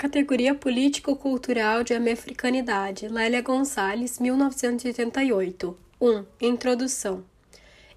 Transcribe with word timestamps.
categoria 0.00 0.54
político-cultural 0.54 1.84
de 1.84 1.92
americanidade, 1.92 3.06
Lélia 3.06 3.42
Gonçalves, 3.42 4.18
1988. 4.18 5.76
1. 6.00 6.24
Introdução. 6.40 7.22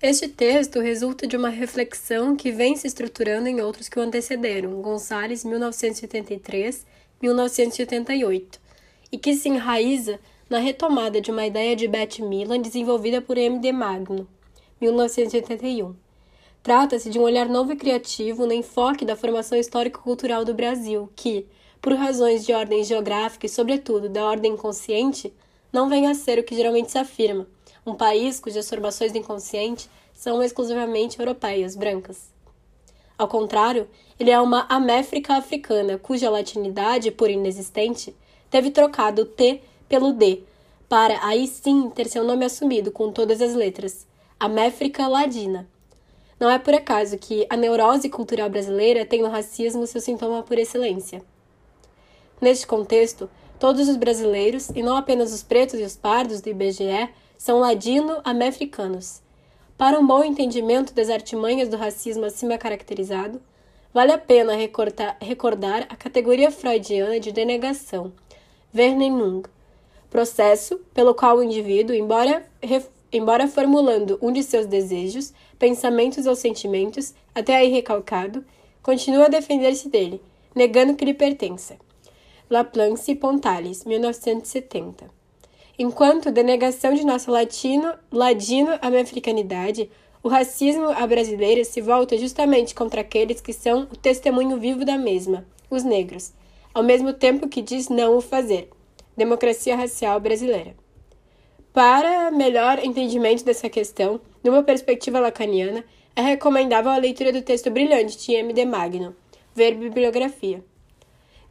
Este 0.02 0.28
texto 0.28 0.82
resulta 0.82 1.26
de 1.26 1.38
uma 1.38 1.48
reflexão 1.48 2.36
que 2.36 2.52
vem 2.52 2.76
se 2.76 2.88
estruturando 2.88 3.48
em 3.48 3.62
outros 3.62 3.88
que 3.88 3.98
o 3.98 4.02
antecederam, 4.02 4.82
Gonçalves, 4.82 5.46
1983, 5.46 6.86
1988, 7.22 8.60
e 9.10 9.18
que 9.18 9.34
se 9.34 9.48
enraiza 9.48 10.20
na 10.50 10.58
retomada 10.58 11.22
de 11.22 11.32
uma 11.32 11.46
ideia 11.46 11.74
de 11.74 11.88
Beth 11.88 12.20
Milan 12.20 12.60
desenvolvida 12.60 13.22
por 13.22 13.38
M. 13.38 13.60
de 13.60 13.72
Magno, 13.72 14.28
1981. 14.82 15.96
Trata-se 16.62 17.10
de 17.10 17.18
um 17.18 17.22
olhar 17.22 17.48
novo 17.48 17.72
e 17.72 17.78
criativo 17.78 18.46
no 18.46 18.52
enfoque 18.52 19.06
da 19.06 19.16
formação 19.16 19.58
histórico-cultural 19.58 20.44
do 20.44 20.54
Brasil, 20.54 21.10
que, 21.16 21.48
por 21.84 21.96
razões 21.96 22.46
de 22.46 22.54
ordem 22.54 22.82
geográfica 22.82 23.46
e, 23.46 23.50
sobretudo, 23.50 24.08
da 24.08 24.24
ordem 24.24 24.54
inconsciente, 24.54 25.34
não 25.70 25.90
vem 25.90 26.08
a 26.08 26.14
ser 26.14 26.40
o 26.40 26.44
que 26.44 26.56
geralmente 26.56 26.90
se 26.90 26.98
afirma, 26.98 27.46
um 27.86 27.94
país 27.94 28.40
cujas 28.40 28.70
formações 28.70 29.12
do 29.12 29.18
inconsciente 29.18 29.90
são 30.14 30.42
exclusivamente 30.42 31.20
europeias, 31.20 31.76
brancas. 31.76 32.32
Ao 33.18 33.28
contrário, 33.28 33.86
ele 34.18 34.32
é 34.32 34.40
uma 34.40 34.66
améfrica 34.70 35.36
africana, 35.36 35.98
cuja 35.98 36.30
latinidade, 36.30 37.12
por 37.12 37.30
inexistente, 37.30 38.16
teve 38.50 38.72
trocado 38.72 39.24
o 39.24 39.26
T 39.26 39.62
pelo 39.90 40.14
D, 40.14 40.42
para 40.88 41.20
aí 41.22 41.46
sim 41.46 41.90
ter 41.90 42.08
seu 42.08 42.24
nome 42.24 42.46
assumido 42.46 42.92
com 42.92 43.12
todas 43.12 43.42
as 43.42 43.54
letras, 43.54 44.08
Améfrica 44.40 45.06
Ladina 45.06 45.68
não 46.40 46.50
é 46.50 46.60
por 46.60 46.74
acaso 46.74 47.18
que 47.18 47.46
a 47.50 47.56
neurose 47.56 48.10
cultural 48.10 48.50
brasileira 48.50 49.06
tem 49.06 49.22
no 49.22 49.30
racismo 49.30 49.88
seu 49.88 50.02
sintoma 50.02 50.44
por 50.44 50.58
excelência. 50.58 51.24
Neste 52.44 52.68
contexto, 52.68 53.30
todos 53.58 53.88
os 53.88 53.96
brasileiros, 53.96 54.68
e 54.76 54.84
não 54.84 54.98
apenas 54.98 55.32
os 55.32 55.42
pretos 55.42 55.80
e 55.80 55.84
os 55.84 55.96
pardos 55.96 56.42
do 56.42 56.50
IBGE, 56.50 57.08
são 57.38 57.60
ladino-americanos. 57.60 59.22
Para 59.78 59.98
um 59.98 60.06
bom 60.06 60.22
entendimento 60.22 60.94
das 60.94 61.10
artimanhas 61.10 61.70
do 61.70 61.78
racismo 61.78 62.26
acima 62.26 62.58
caracterizado, 62.58 63.42
vale 63.94 64.12
a 64.12 64.18
pena 64.18 64.58
recordar 65.22 65.88
a 65.90 65.96
categoria 65.96 66.52
freudiana 66.52 67.18
de 67.18 67.32
denegação, 67.32 68.12
Verneinung, 68.74 69.44
processo 70.10 70.82
pelo 70.94 71.16
qual 71.16 71.38
o 71.38 71.44
indivíduo, 71.44 71.96
embora, 71.96 72.46
embora 73.10 73.48
formulando 73.48 74.20
um 74.22 74.34
de 74.34 74.44
seus 74.44 74.66
desejos, 74.66 75.32
pensamentos 75.58 76.26
ou 76.26 76.36
sentimentos, 76.36 77.14
até 77.34 77.56
aí 77.56 77.70
recalcado, 77.70 78.44
continua 78.82 79.28
a 79.28 79.30
defender-se 79.30 79.88
dele, 79.88 80.22
negando 80.54 80.94
que 80.94 81.06
lhe 81.06 81.14
pertença. 81.14 81.78
Laplace 82.54 83.14
e 83.14 83.16
Pontales, 83.16 83.84
1970. 83.84 85.10
Enquanto 85.80 86.30
denegação 86.30 86.94
de 86.94 87.04
nossa 87.04 87.32
latino, 87.32 87.92
ladino-americanidade, 88.12 89.90
o 90.22 90.30
racismo 90.30 90.86
à 90.90 91.08
brasileira 91.08 91.64
se 91.64 91.82
volta 91.82 92.16
justamente 92.16 92.76
contra 92.76 93.02
aqueles 93.02 93.42
que 93.42 93.52
são 93.52 93.88
o 93.92 93.98
testemunho 93.98 94.60
vivo 94.60 94.86
da 94.86 95.00
mesma, 95.00 95.48
os 95.68 95.84
negros, 95.84 96.32
ao 96.76 96.84
mesmo 96.84 97.12
tempo 97.12 97.50
que 97.50 97.60
diz 97.60 97.90
não 97.90 98.18
o 98.18 98.22
fazer. 98.22 98.70
Democracia 99.18 99.76
racial 99.76 100.20
brasileira. 100.20 100.76
Para 101.74 102.30
melhor 102.30 102.86
entendimento 102.86 103.44
dessa 103.44 103.68
questão, 103.68 104.22
numa 104.44 104.62
perspectiva 104.62 105.20
lacaniana, 105.20 105.84
é 106.16 106.22
recomendável 106.22 106.92
a 106.92 106.98
leitura 106.98 107.34
do 107.34 107.42
texto 107.42 107.72
brilhante 107.72 108.16
de 108.16 108.32
M. 108.34 108.54
de 108.54 108.64
Magno, 108.64 109.16
Ver 109.56 109.74
Bibliografia. 109.74 110.64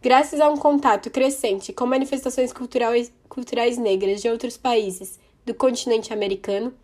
Graças 0.02 0.40
a 0.40 0.48
um 0.50 0.56
contato 0.56 1.08
crescente 1.10 1.72
com 1.72 1.86
manifestações 1.86 2.52
culturais, 2.52 3.12
culturais 3.28 3.78
negras 3.78 4.20
de 4.20 4.28
outros 4.28 4.56
países 4.56 5.16
do 5.46 5.54
continente 5.54 6.12
americano, 6.12 6.74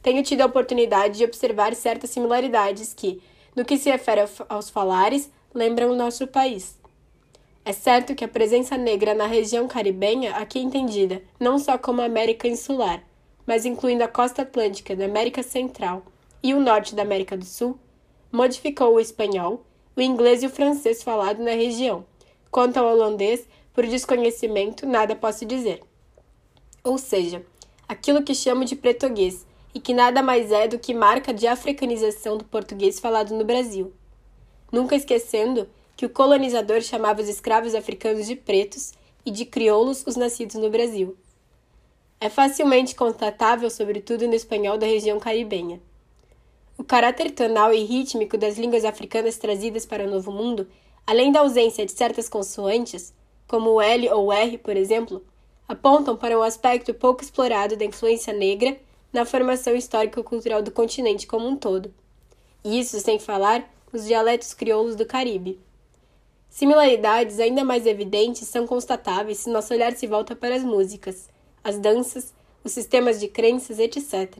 tenho 0.00 0.22
tido 0.22 0.42
a 0.42 0.46
oportunidade 0.46 1.18
de 1.18 1.24
observar 1.24 1.74
certas 1.74 2.10
similaridades 2.10 2.94
que, 2.94 3.20
no 3.56 3.64
que 3.64 3.76
se 3.76 3.90
refere 3.90 4.20
aos 4.48 4.70
falares, 4.70 5.28
lembram 5.52 5.90
o 5.90 5.96
nosso 5.96 6.24
país. 6.28 6.78
É 7.64 7.72
certo 7.72 8.14
que 8.14 8.24
a 8.24 8.28
presença 8.28 8.78
negra 8.78 9.12
na 9.12 9.26
região 9.26 9.66
caribenha, 9.66 10.36
aqui 10.36 10.60
entendida 10.60 11.20
não 11.40 11.58
só 11.58 11.76
como 11.76 12.00
América 12.00 12.46
Insular, 12.46 13.02
mas 13.44 13.66
incluindo 13.66 14.04
a 14.04 14.08
costa 14.08 14.42
atlântica 14.42 14.94
da 14.94 15.06
América 15.06 15.42
Central 15.42 16.04
e 16.40 16.54
o 16.54 16.60
norte 16.60 16.94
da 16.94 17.02
América 17.02 17.36
do 17.36 17.44
Sul, 17.44 17.76
modificou 18.30 18.94
o 18.94 19.00
espanhol, 19.00 19.64
o 19.96 20.00
inglês 20.00 20.44
e 20.44 20.46
o 20.46 20.50
francês 20.50 21.02
falado 21.02 21.42
na 21.42 21.50
região. 21.50 22.04
Quanto 22.50 22.76
ao 22.76 22.86
holandês, 22.86 23.46
por 23.72 23.86
desconhecimento, 23.86 24.86
nada 24.86 25.14
posso 25.14 25.44
dizer. 25.44 25.80
Ou 26.82 26.98
seja, 26.98 27.44
aquilo 27.86 28.22
que 28.22 28.34
chamo 28.34 28.64
de 28.64 28.76
português 28.76 29.46
e 29.74 29.80
que 29.80 29.92
nada 29.92 30.22
mais 30.22 30.50
é 30.50 30.66
do 30.66 30.78
que 30.78 30.94
marca 30.94 31.32
de 31.32 31.46
africanização 31.46 32.36
do 32.36 32.44
português 32.44 32.98
falado 32.98 33.34
no 33.34 33.44
Brasil. 33.44 33.92
Nunca 34.72 34.96
esquecendo 34.96 35.68
que 35.96 36.06
o 36.06 36.10
colonizador 36.10 36.80
chamava 36.80 37.20
os 37.20 37.28
escravos 37.28 37.74
africanos 37.74 38.26
de 38.26 38.36
pretos 38.36 38.92
e 39.24 39.30
de 39.30 39.44
crioulos 39.44 40.04
os 40.06 40.16
nascidos 40.16 40.56
no 40.56 40.70
Brasil 40.70 41.16
é 42.20 42.28
facilmente 42.28 42.96
constatável, 42.96 43.70
sobretudo 43.70 44.26
no 44.26 44.34
espanhol 44.34 44.76
da 44.76 44.86
região 44.86 45.20
caribenha. 45.20 45.80
O 46.76 46.82
caráter 46.82 47.30
tonal 47.30 47.72
e 47.72 47.84
rítmico 47.84 48.36
das 48.36 48.58
línguas 48.58 48.84
africanas 48.84 49.36
trazidas 49.36 49.86
para 49.86 50.04
o 50.04 50.10
Novo 50.10 50.32
Mundo, 50.32 50.68
além 51.08 51.32
da 51.32 51.40
ausência 51.40 51.86
de 51.86 51.92
certas 51.92 52.28
consoantes, 52.28 53.14
como 53.46 53.70
o 53.70 53.80
L 53.80 54.10
ou 54.10 54.30
R, 54.30 54.58
por 54.58 54.76
exemplo, 54.76 55.24
apontam 55.66 56.14
para 56.14 56.38
um 56.38 56.42
aspecto 56.42 56.92
pouco 56.92 57.22
explorado 57.22 57.78
da 57.78 57.84
influência 57.86 58.30
negra 58.30 58.78
na 59.10 59.24
formação 59.24 59.74
histórico-cultural 59.74 60.60
do 60.60 60.70
continente 60.70 61.26
como 61.26 61.48
um 61.48 61.56
todo. 61.56 61.94
Isso 62.62 63.00
sem 63.00 63.18
falar 63.18 63.66
os 63.90 64.04
dialetos 64.04 64.52
crioulos 64.52 64.96
do 64.96 65.06
Caribe. 65.06 65.58
Similaridades 66.50 67.40
ainda 67.40 67.64
mais 67.64 67.86
evidentes 67.86 68.46
são 68.46 68.66
constatáveis 68.66 69.38
se 69.38 69.48
nosso 69.48 69.72
olhar 69.72 69.94
se 69.94 70.06
volta 70.06 70.36
para 70.36 70.56
as 70.56 70.62
músicas 70.62 71.30
as 71.64 71.78
danças, 71.78 72.34
os 72.62 72.72
sistemas 72.72 73.18
de 73.18 73.28
crenças, 73.28 73.78
etc. 73.78 74.36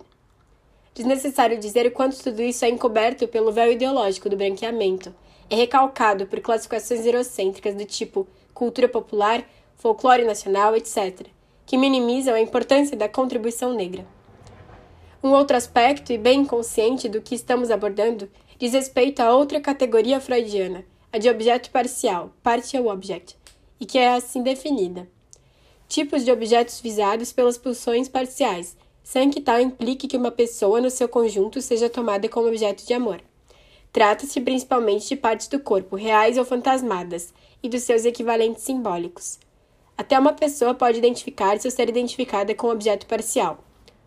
Desnecessário 0.95 1.59
dizer 1.59 1.87
o 1.87 1.93
quanto 1.93 2.23
tudo 2.23 2.43
isso 2.43 2.63
é 2.63 2.69
encoberto 2.69 3.27
pelo 3.27 3.53
véu 3.53 3.73
ideológico 3.73 4.29
do 4.29 4.37
branqueamento, 4.37 5.15
é 5.51 5.55
recalcado 5.55 6.27
por 6.27 6.41
classificações 6.41 7.05
eurocêntricas 7.05 7.75
do 7.75 7.85
tipo 7.85 8.27
cultura 8.53 8.89
popular, 8.89 9.45
folclore 9.77 10.25
nacional, 10.25 10.75
etc., 10.77 11.27
que 11.65 11.77
minimizam 11.77 12.35
a 12.35 12.41
importância 12.41 12.97
da 12.97 13.09
contribuição 13.09 13.73
negra. 13.73 14.07
Um 15.23 15.31
outro 15.31 15.57
aspecto, 15.57 16.13
e 16.13 16.19
bem 16.19 16.45
consciente 16.45 17.09
do 17.09 17.21
que 17.21 17.35
estamos 17.35 17.71
abordando, 17.71 18.29
diz 18.59 18.73
respeito 18.73 19.21
a 19.21 19.35
outra 19.35 19.61
categoria 19.61 20.21
freudiana, 20.21 20.85
a 21.13 21.19
de 21.19 21.29
objeto 21.29 21.71
parcial, 21.71 22.33
partial 22.43 22.87
object, 22.87 23.37
e 23.81 23.87
que 23.87 23.99
é 23.99 24.15
assim 24.15 24.43
definida 24.43 25.09
tipos 25.89 26.25
de 26.25 26.31
objetos 26.31 26.81
visados 26.81 27.33
pelas 27.33 27.57
pulsões 27.57 28.09
parciais, 28.09 28.77
sem 29.03 29.31
que 29.31 29.41
tal 29.41 29.59
implique 29.59 30.07
que 30.07 30.19
uma 30.19 30.31
pessoa 30.31 30.81
no 30.81 30.91
seu 30.91 31.09
conjunto 31.09 31.63
seja 31.63 31.89
tomada 31.89 32.29
como 32.29 32.47
objeto 32.47 32.87
de 32.87 32.93
amor. 32.93 33.23
Trata-se 33.93 34.41
principalmente 34.41 35.09
de 35.09 35.17
partes 35.17 35.49
do 35.49 35.59
corpo, 35.59 35.97
reais 35.97 36.37
ou 36.39 36.45
fantasmadas, 36.45 37.33
e 37.63 37.69
dos 37.69 37.83
seus 37.83 38.05
equivalentes 38.05 38.63
simbólicos. 38.63 39.39
Até 39.97 40.19
uma 40.19 40.33
pessoa 40.33 40.75
pode 40.75 40.99
identificar-se 40.99 41.67
ou 41.67 41.71
ser 41.73 41.89
identificada 41.89 42.55
com 42.55 42.69
um 42.69 42.71
objeto 42.71 43.07
parcial. 43.07 43.59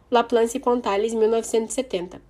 Laplace 0.10 0.58
e 0.58 0.60
Pontales, 0.60 1.14
1970. 1.14 2.22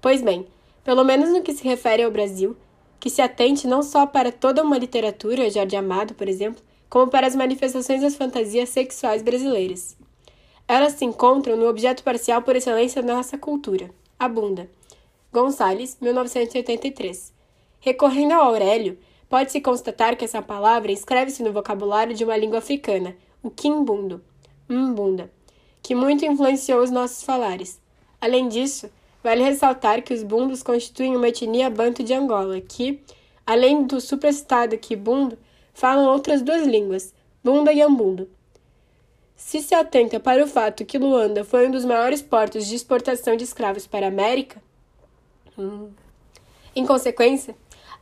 Pois 0.00 0.20
bem, 0.20 0.46
pelo 0.82 1.04
menos 1.04 1.30
no 1.30 1.42
que 1.42 1.54
se 1.54 1.64
refere 1.64 2.02
ao 2.02 2.10
Brasil, 2.10 2.56
que 3.00 3.08
se 3.08 3.22
atente 3.22 3.66
não 3.66 3.82
só 3.82 4.06
para 4.06 4.30
toda 4.30 4.62
uma 4.62 4.76
literatura, 4.76 5.50
Jorge 5.50 5.76
Amado, 5.76 6.14
por 6.14 6.28
exemplo, 6.28 6.62
como 6.88 7.10
para 7.10 7.26
as 7.26 7.34
manifestações 7.34 8.02
das 8.02 8.14
fantasias 8.14 8.68
sexuais 8.68 9.22
brasileiras. 9.22 9.96
Elas 10.68 10.94
se 10.94 11.04
encontram 11.04 11.56
no 11.56 11.68
objeto 11.68 12.02
parcial 12.02 12.42
por 12.42 12.56
excelência 12.56 13.02
da 13.02 13.14
nossa 13.14 13.36
cultura, 13.36 13.90
a 14.18 14.28
bunda. 14.28 14.70
Gonçalves, 15.34 15.98
1983. 16.00 17.32
Recorrendo 17.80 18.34
ao 18.34 18.50
Aurélio, 18.50 18.96
pode-se 19.28 19.60
constatar 19.60 20.16
que 20.16 20.24
essa 20.24 20.40
palavra 20.40 20.92
escreve-se 20.92 21.42
no 21.42 21.52
vocabulário 21.52 22.14
de 22.14 22.22
uma 22.22 22.36
língua 22.36 22.58
africana, 22.58 23.16
o 23.42 23.50
quimbundo, 23.50 24.22
mbunda, 24.68 25.28
que 25.82 25.92
muito 25.92 26.24
influenciou 26.24 26.80
os 26.80 26.90
nossos 26.92 27.24
falares. 27.24 27.80
Além 28.20 28.46
disso, 28.46 28.88
vale 29.24 29.42
ressaltar 29.42 30.04
que 30.04 30.14
os 30.14 30.22
bundos 30.22 30.62
constituem 30.62 31.16
uma 31.16 31.26
etnia 31.26 31.68
banto 31.68 32.04
de 32.04 32.14
Angola, 32.14 32.60
que, 32.60 33.02
além 33.44 33.82
do 33.82 34.00
supracitado 34.00 34.78
quibundo, 34.78 35.36
falam 35.72 36.12
outras 36.12 36.42
duas 36.42 36.64
línguas, 36.64 37.12
Bunda 37.42 37.72
e 37.72 37.82
Ambundo. 37.82 38.30
Se 39.34 39.60
se 39.60 39.74
atenta 39.74 40.20
para 40.20 40.44
o 40.44 40.46
fato 40.46 40.84
que 40.84 40.96
Luanda 40.96 41.42
foi 41.42 41.66
um 41.66 41.72
dos 41.72 41.84
maiores 41.84 42.22
portos 42.22 42.68
de 42.68 42.76
exportação 42.76 43.36
de 43.36 43.42
escravos 43.42 43.84
para 43.84 44.06
a 44.06 44.08
América, 44.08 44.62
hum. 45.58 45.90
em 46.74 46.86
consequência, 46.86 47.54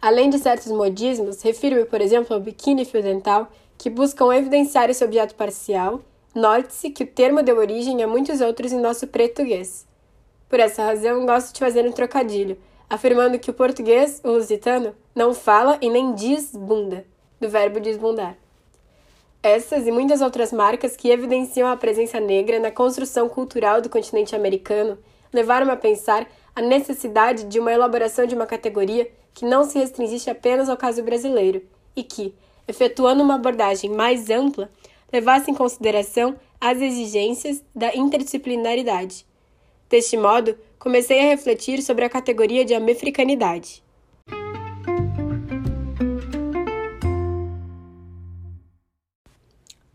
Além 0.02 0.28
de 0.28 0.40
certos 0.40 0.72
modismos, 0.72 1.40
refiro-me, 1.42 1.84
por 1.84 2.00
exemplo, 2.00 2.34
ao 2.34 2.40
biquíni 2.40 2.84
fio 2.84 3.00
dental, 3.00 3.48
que 3.78 3.88
buscam 3.88 4.34
evidenciar 4.34 4.90
esse 4.90 5.04
objeto 5.04 5.36
parcial. 5.36 6.00
Note-se 6.34 6.90
que 6.90 7.04
o 7.04 7.06
termo 7.06 7.40
deu 7.40 7.56
origem 7.56 8.02
a 8.02 8.08
muitos 8.08 8.40
outros 8.40 8.72
em 8.72 8.80
nosso 8.80 9.06
português. 9.06 9.86
Por 10.48 10.58
essa 10.58 10.82
razão, 10.82 11.24
gosto 11.24 11.54
de 11.54 11.60
fazer 11.60 11.86
um 11.86 11.92
trocadilho, 11.92 12.58
afirmando 12.90 13.38
que 13.38 13.48
o 13.48 13.54
português, 13.54 14.20
o 14.24 14.32
lusitano, 14.32 14.92
não 15.14 15.32
fala 15.32 15.78
e 15.80 15.88
nem 15.88 16.16
diz 16.16 16.50
bunda, 16.50 17.04
do 17.40 17.48
verbo 17.48 17.78
desbundar. 17.78 18.36
Essas 19.40 19.86
e 19.86 19.92
muitas 19.92 20.20
outras 20.20 20.52
marcas 20.52 20.96
que 20.96 21.10
evidenciam 21.10 21.68
a 21.68 21.76
presença 21.76 22.18
negra 22.18 22.58
na 22.58 22.72
construção 22.72 23.28
cultural 23.28 23.80
do 23.80 23.88
continente 23.88 24.34
americano 24.34 24.98
levaram-me 25.32 25.72
a 25.72 25.76
pensar 25.76 26.26
a 26.54 26.60
necessidade 26.60 27.44
de 27.44 27.58
uma 27.58 27.72
elaboração 27.72 28.26
de 28.26 28.34
uma 28.34 28.46
categoria 28.46 29.10
que 29.34 29.44
não 29.44 29.64
se 29.64 29.78
restringisse 29.78 30.28
apenas 30.28 30.68
ao 30.68 30.76
caso 30.76 31.02
brasileiro 31.02 31.62
e 31.96 32.02
que, 32.02 32.34
efetuando 32.68 33.22
uma 33.22 33.36
abordagem 33.36 33.90
mais 33.90 34.28
ampla, 34.30 34.70
levasse 35.12 35.50
em 35.50 35.54
consideração 35.54 36.36
as 36.60 36.80
exigências 36.80 37.62
da 37.74 37.94
interdisciplinaridade. 37.94 39.26
Deste 39.88 40.16
modo, 40.16 40.56
comecei 40.78 41.18
a 41.20 41.28
refletir 41.28 41.82
sobre 41.82 42.04
a 42.04 42.10
categoria 42.10 42.64
de 42.64 42.74
americanidade. 42.74 43.82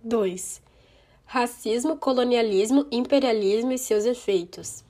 Dois. 0.04 0.62
Racismo, 1.26 1.98
colonialismo, 1.98 2.88
imperialismo 2.92 3.74
e 3.74 3.78
seus 3.78 4.06
efeitos. 4.06 4.87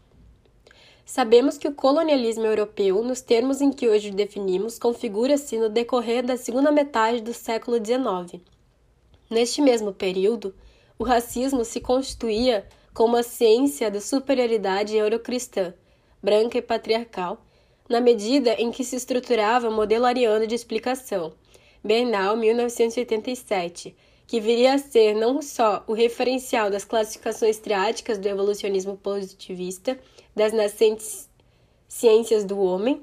Sabemos 1.07 1.57
que 1.57 1.69
o 1.69 1.74
colonialismo 1.74 2.45
europeu, 2.45 3.01
nos 3.01 3.21
termos 3.21 3.62
em 3.62 3.71
que 3.71 3.88
hoje 3.88 4.09
o 4.09 4.13
definimos, 4.13 4.77
configura-se 4.77 5.57
no 5.57 5.69
decorrer 5.69 6.21
da 6.21 6.36
segunda 6.36 6.69
metade 6.69 7.21
do 7.21 7.33
século 7.33 7.77
XIX. 7.77 8.44
Neste 9.30 9.62
mesmo 9.62 9.94
período, 9.94 10.54
o 11.00 11.06
racismo 11.06 11.63
se 11.63 11.80
constituía 11.80 12.68
como 12.94 13.15
a 13.15 13.24
ciência 13.24 13.89
da 13.89 14.01
superioridade 14.01 14.98
eurocristã, 14.98 15.74
branca 16.21 16.57
e 16.57 16.62
patriarcal, 16.62 17.42
na 17.88 18.01
medida 18.01 18.56
em 18.56 18.69
que 18.69 18.83
se 18.83 18.98
estruturava 18.98 19.69
o 19.69 19.71
modelo 19.71 20.04
ariano 20.04 20.45
de 20.45 20.56
explicação, 20.56 21.31
Bernal, 21.81 22.36
1987, 22.36 23.95
que 24.27 24.41
viria 24.41 24.74
a 24.74 24.77
ser 24.77 25.15
não 25.15 25.41
só 25.41 25.85
o 25.88 25.94
referencial 25.94 26.69
das 26.69 26.83
classificações 26.83 27.57
triáticas 27.57 28.18
do 28.18 28.27
evolucionismo 28.27 28.97
positivista, 28.97 29.97
das 30.35 30.51
nascentes 30.51 31.29
ciências 31.88 32.44
do 32.44 32.59
homem, 32.59 33.01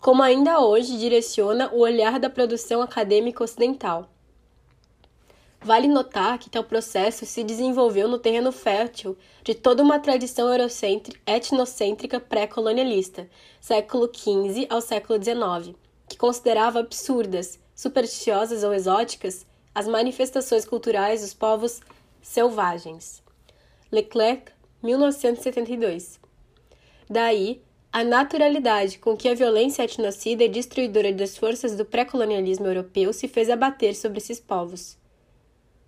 como 0.00 0.22
ainda 0.22 0.60
hoje 0.60 0.98
direciona 0.98 1.70
o 1.72 1.80
olhar 1.80 2.18
da 2.18 2.30
produção 2.30 2.80
acadêmica 2.80 3.44
ocidental. 3.44 4.08
Vale 5.60 5.88
notar 5.88 6.38
que 6.38 6.50
tal 6.50 6.64
processo 6.64 7.24
se 7.24 7.42
desenvolveu 7.42 8.06
no 8.08 8.18
terreno 8.18 8.52
fértil 8.52 9.16
de 9.42 9.54
toda 9.54 9.82
uma 9.82 9.98
tradição 9.98 10.48
etnocêntrica 11.26 12.20
pré-colonialista, 12.20 13.28
século 13.60 14.10
XV 14.14 14.66
ao 14.68 14.80
século 14.80 15.18
XIX, 15.22 15.74
que 16.06 16.18
considerava 16.18 16.80
absurdas, 16.80 17.58
supersticiosas 17.74 18.62
ou 18.62 18.74
exóticas 18.74 19.46
as 19.74 19.88
manifestações 19.88 20.64
culturais 20.64 21.22
dos 21.22 21.34
povos 21.34 21.80
selvagens. 22.22 23.22
Leclerc, 23.90 24.52
1972. 24.82 26.20
Daí, 27.10 27.62
a 27.92 28.02
naturalidade 28.02 28.98
com 28.98 29.16
que 29.16 29.28
a 29.28 29.34
violência 29.34 29.84
etnocida 29.84 30.44
e 30.44 30.48
destruidora 30.48 31.12
das 31.12 31.36
forças 31.36 31.76
do 31.76 31.84
pré-colonialismo 31.84 32.66
europeu 32.66 33.12
se 33.12 33.28
fez 33.28 33.48
abater 33.50 33.94
sobre 33.94 34.18
esses 34.18 34.40
povos. 34.40 34.96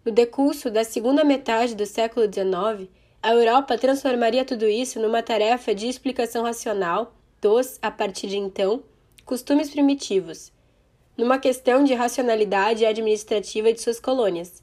No 0.04 0.12
decurso 0.12 0.70
da 0.70 0.84
segunda 0.84 1.24
metade 1.24 1.74
do 1.74 1.84
século 1.84 2.26
XIX, 2.26 2.88
a 3.20 3.32
Europa 3.32 3.76
transformaria 3.76 4.44
tudo 4.44 4.68
isso 4.68 5.00
numa 5.00 5.20
tarefa 5.20 5.74
de 5.74 5.88
explicação 5.88 6.44
racional 6.44 7.12
dos, 7.40 7.78
a 7.82 7.90
partir 7.90 8.28
de 8.28 8.36
então, 8.36 8.84
costumes 9.24 9.68
primitivos, 9.70 10.52
numa 11.16 11.38
questão 11.38 11.82
de 11.82 11.94
racionalidade 11.94 12.84
administrativa 12.84 13.72
de 13.72 13.80
suas 13.80 13.98
colônias. 13.98 14.62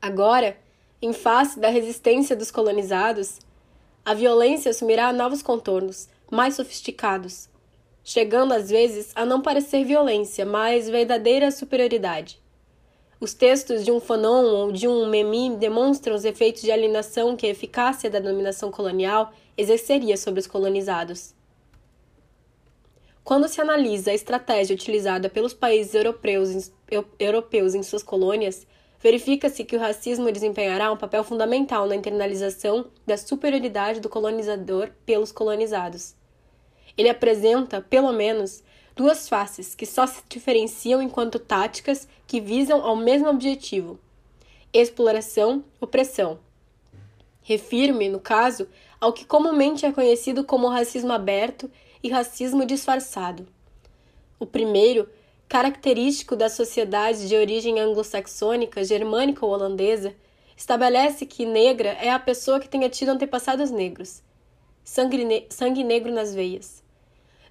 Agora, 0.00 0.56
em 1.02 1.12
face 1.12 1.58
da 1.58 1.68
resistência 1.68 2.36
dos 2.36 2.50
colonizados, 2.50 3.38
a 4.04 4.14
violência 4.14 4.70
assumirá 4.70 5.12
novos 5.12 5.42
contornos, 5.42 6.08
mais 6.30 6.54
sofisticados, 6.54 7.48
chegando 8.04 8.52
às 8.52 8.70
vezes 8.70 9.12
a 9.14 9.24
não 9.24 9.42
parecer 9.42 9.84
violência, 9.84 10.46
mas 10.46 10.88
verdadeira 10.88 11.50
superioridade. 11.50 12.40
Os 13.20 13.34
textos 13.34 13.84
de 13.84 13.92
um 13.92 14.00
Fanon 14.00 14.46
ou 14.46 14.72
de 14.72 14.88
um 14.88 15.06
Memmi 15.06 15.54
demonstram 15.56 16.14
os 16.14 16.24
efeitos 16.24 16.62
de 16.62 16.72
alienação 16.72 17.36
que 17.36 17.46
a 17.46 17.50
eficácia 17.50 18.08
da 18.08 18.18
dominação 18.18 18.70
colonial 18.70 19.32
exerceria 19.58 20.16
sobre 20.16 20.40
os 20.40 20.46
colonizados. 20.46 21.34
Quando 23.30 23.46
se 23.46 23.60
analisa 23.60 24.10
a 24.10 24.14
estratégia 24.14 24.74
utilizada 24.74 25.30
pelos 25.30 25.54
países 25.54 25.94
europeus, 25.94 26.72
europeus 27.16 27.76
em 27.76 27.82
suas 27.84 28.02
colônias, 28.02 28.66
verifica-se 28.98 29.62
que 29.62 29.76
o 29.76 29.78
racismo 29.78 30.32
desempenhará 30.32 30.90
um 30.90 30.96
papel 30.96 31.22
fundamental 31.22 31.86
na 31.86 31.94
internalização 31.94 32.90
da 33.06 33.16
superioridade 33.16 34.00
do 34.00 34.08
colonizador 34.08 34.90
pelos 35.06 35.30
colonizados. 35.30 36.16
Ele 36.98 37.08
apresenta, 37.08 37.80
pelo 37.80 38.12
menos, 38.12 38.64
duas 38.96 39.28
faces 39.28 39.76
que 39.76 39.86
só 39.86 40.08
se 40.08 40.24
diferenciam 40.28 41.00
enquanto 41.00 41.38
táticas 41.38 42.08
que 42.26 42.40
visam 42.40 42.84
ao 42.84 42.96
mesmo 42.96 43.28
objetivo: 43.28 43.96
exploração, 44.72 45.62
opressão. 45.80 46.40
Refiro-me, 47.42 48.08
no 48.08 48.18
caso, 48.18 48.66
ao 49.00 49.12
que 49.12 49.24
comumente 49.24 49.86
é 49.86 49.92
conhecido 49.92 50.42
como 50.42 50.66
racismo 50.66 51.12
aberto 51.12 51.70
e 52.02 52.08
racismo 52.08 52.64
disfarçado. 52.64 53.46
O 54.38 54.46
primeiro, 54.46 55.08
característico 55.48 56.34
da 56.34 56.48
sociedade 56.48 57.28
de 57.28 57.36
origem 57.36 57.78
anglo-saxônica, 57.78 58.82
germânica 58.84 59.44
ou 59.44 59.52
holandesa, 59.52 60.14
estabelece 60.56 61.26
que 61.26 61.44
negra 61.44 61.90
é 62.00 62.10
a 62.10 62.18
pessoa 62.18 62.60
que 62.60 62.68
tenha 62.68 62.88
tido 62.88 63.10
antepassados 63.10 63.70
negros, 63.70 64.22
sangue, 64.84 65.24
ne 65.24 65.46
sangue 65.50 65.84
negro 65.84 66.12
nas 66.12 66.34
veias. 66.34 66.82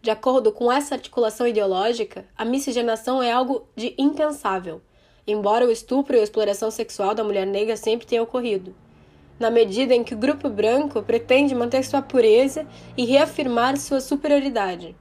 De 0.01 0.09
acordo 0.09 0.51
com 0.51 0.71
essa 0.71 0.95
articulação 0.95 1.47
ideológica, 1.47 2.25
a 2.37 2.45
miscigenação 2.45 3.21
é 3.21 3.31
algo 3.31 3.67
de 3.75 3.93
impensável, 3.97 4.81
embora 5.27 5.67
o 5.67 5.71
estupro 5.71 6.15
e 6.15 6.19
a 6.19 6.23
exploração 6.23 6.71
sexual 6.71 7.13
da 7.13 7.23
mulher 7.23 7.45
negra 7.45 7.75
sempre 7.75 8.07
tenham 8.07 8.23
ocorrido 8.23 8.73
na 9.39 9.49
medida 9.49 9.95
em 9.95 10.03
que 10.03 10.13
o 10.13 10.17
grupo 10.17 10.49
branco 10.49 11.01
pretende 11.01 11.55
manter 11.55 11.83
sua 11.85 12.01
pureza 12.01 12.67
e 12.97 13.05
reafirmar 13.05 13.77
sua 13.77 14.01
superioridade. 14.01 14.95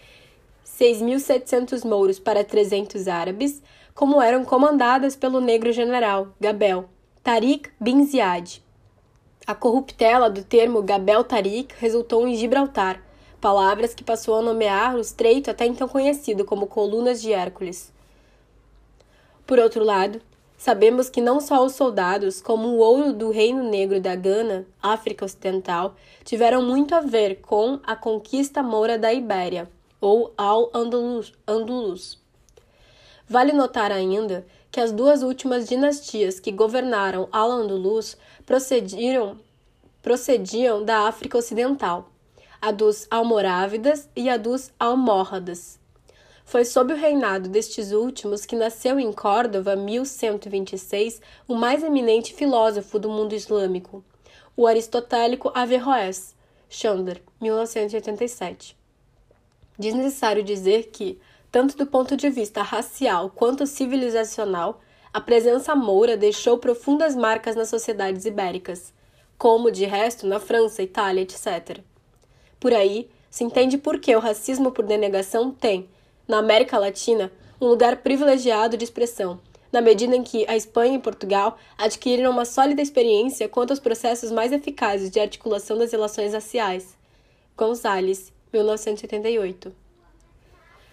6.700 0.65 1.85
mouros 1.85 2.21
para 2.21 2.45
300 2.45 3.09
árabes, 3.09 3.61
como 3.95 4.23
eram 4.23 4.45
comandadas 4.45 5.17
pelo 5.17 5.41
negro 5.41 5.73
general 5.73 6.29
Gabel, 6.41 6.89
Tariq 7.25 7.69
bin 7.81 8.07
Ziad. 8.07 8.62
A 9.47 9.55
corruptela 9.55 10.31
do 10.31 10.45
termo 10.45 10.83
Gabel 10.83 11.25
Tariq 11.25 11.75
resultou 11.79 12.27
em 12.27 12.37
Gibraltar, 12.37 13.03
palavras 13.41 13.95
que 13.95 14.05
passou 14.05 14.39
a 14.39 14.43
nomear 14.43 14.95
o 14.95 15.01
estreito 15.01 15.51
até 15.51 15.67
então 15.67 15.89
conhecido 15.89 16.45
como 16.45 16.67
Colunas 16.67 17.21
de 17.21 17.33
Hércules. 17.33 17.93
Por 19.47 19.59
outro 19.59 19.85
lado, 19.85 20.21
Sabemos 20.63 21.11
que 21.11 21.21
não 21.21 21.41
só 21.41 21.65
os 21.65 21.73
soldados, 21.73 22.41
como 22.41 22.69
o 22.69 22.79
ouro 22.79 23.13
do 23.13 23.33
Reino 23.33 23.65
Negro 23.69 24.01
da 24.01 24.15
Gana, 24.15 24.65
África 24.81 25.25
Ocidental, 25.25 25.97
tiveram 26.23 26.63
muito 26.63 26.95
a 26.95 27.01
ver 27.01 27.41
com 27.41 27.81
a 27.83 27.97
conquista 27.97 28.63
moura 28.63 28.97
da 28.97 29.13
Ibéria, 29.13 29.69
ou 30.01 30.33
Al-Andalus. 30.39 32.17
Vale 33.29 33.53
notar 33.53 33.91
ainda 33.91 34.47
que 34.71 34.79
as 34.79 34.93
duas 34.93 35.25
últimas 35.25 35.69
dinastias 35.69 36.39
que 36.39 36.53
governaram 36.53 37.29
Al-Andalus 37.33 38.17
procediam, 38.45 39.39
procediam 40.01 40.85
da 40.85 41.09
África 41.09 41.39
Ocidental, 41.39 42.11
a 42.61 42.71
dos 42.71 43.07
Almorávidas 43.11 44.09
e 44.15 44.29
a 44.29 44.37
dos 44.37 44.73
Almorradas. 44.79 45.81
Foi 46.45 46.65
sob 46.65 46.93
o 46.93 46.97
reinado 46.97 47.49
destes 47.49 47.93
últimos 47.93 48.45
que 48.45 48.57
nasceu 48.57 48.99
em 48.99 49.13
Córdoba, 49.13 49.75
1126, 49.75 51.21
o 51.49 51.55
mais 51.55 51.83
eminente 51.83 52.35
filósofo 52.35 52.99
do 52.99 53.09
mundo 53.09 53.35
islâmico, 53.35 54.05
o 54.57 54.67
aristotélico 54.67 55.51
Averroes, 55.55 56.35
Chandler, 56.69 57.23
1987. 57.41 58.77
Desnecessário 59.79 60.43
dizer 60.43 60.91
que, 60.93 61.19
tanto 61.51 61.77
do 61.77 61.87
ponto 61.87 62.17
de 62.17 62.29
vista 62.29 62.63
racial 62.63 63.31
quanto 63.31 63.67
civilizacional, 63.67 64.81
a 65.15 65.21
presença 65.21 65.75
moura 65.75 66.17
deixou 66.17 66.57
profundas 66.57 67.15
marcas 67.15 67.55
nas 67.55 67.69
sociedades 67.69 68.25
ibéricas, 68.25 68.95
como, 69.37 69.71
de 69.71 69.85
resto, 69.85 70.27
na 70.27 70.41
França, 70.41 70.83
Itália, 70.83 71.23
etc. 71.23 71.81
Por 72.59 72.73
aí, 72.73 73.11
se 73.31 73.45
entende 73.45 73.77
por 73.77 73.99
que 73.99 74.15
o 74.17 74.21
racismo 74.21 74.73
por 74.73 74.87
denegação 74.87 75.51
tem, 75.51 75.89
na 76.27 76.39
América 76.39 76.79
Latina, 76.79 77.31
um 77.61 77.67
lugar 77.67 77.99
privilegiado 77.99 78.77
de 78.77 78.85
expressão, 78.85 79.39
na 79.71 79.81
medida 79.81 80.17
em 80.17 80.23
que 80.23 80.47
a 80.49 80.57
Espanha 80.57 80.97
e 80.97 81.01
Portugal 81.01 81.59
adquiriram 81.77 82.31
uma 82.31 82.45
sólida 82.45 82.81
experiência 82.81 83.49
quanto 83.49 83.71
aos 83.71 83.81
processos 83.81 84.31
mais 84.31 84.53
eficazes 84.53 85.11
de 85.11 85.21
articulação 85.21 85.77
das 85.77 85.93
relações 85.93 86.33
raciais. 86.33 86.97
Gonzales, 87.57 88.33
1988. 88.53 89.82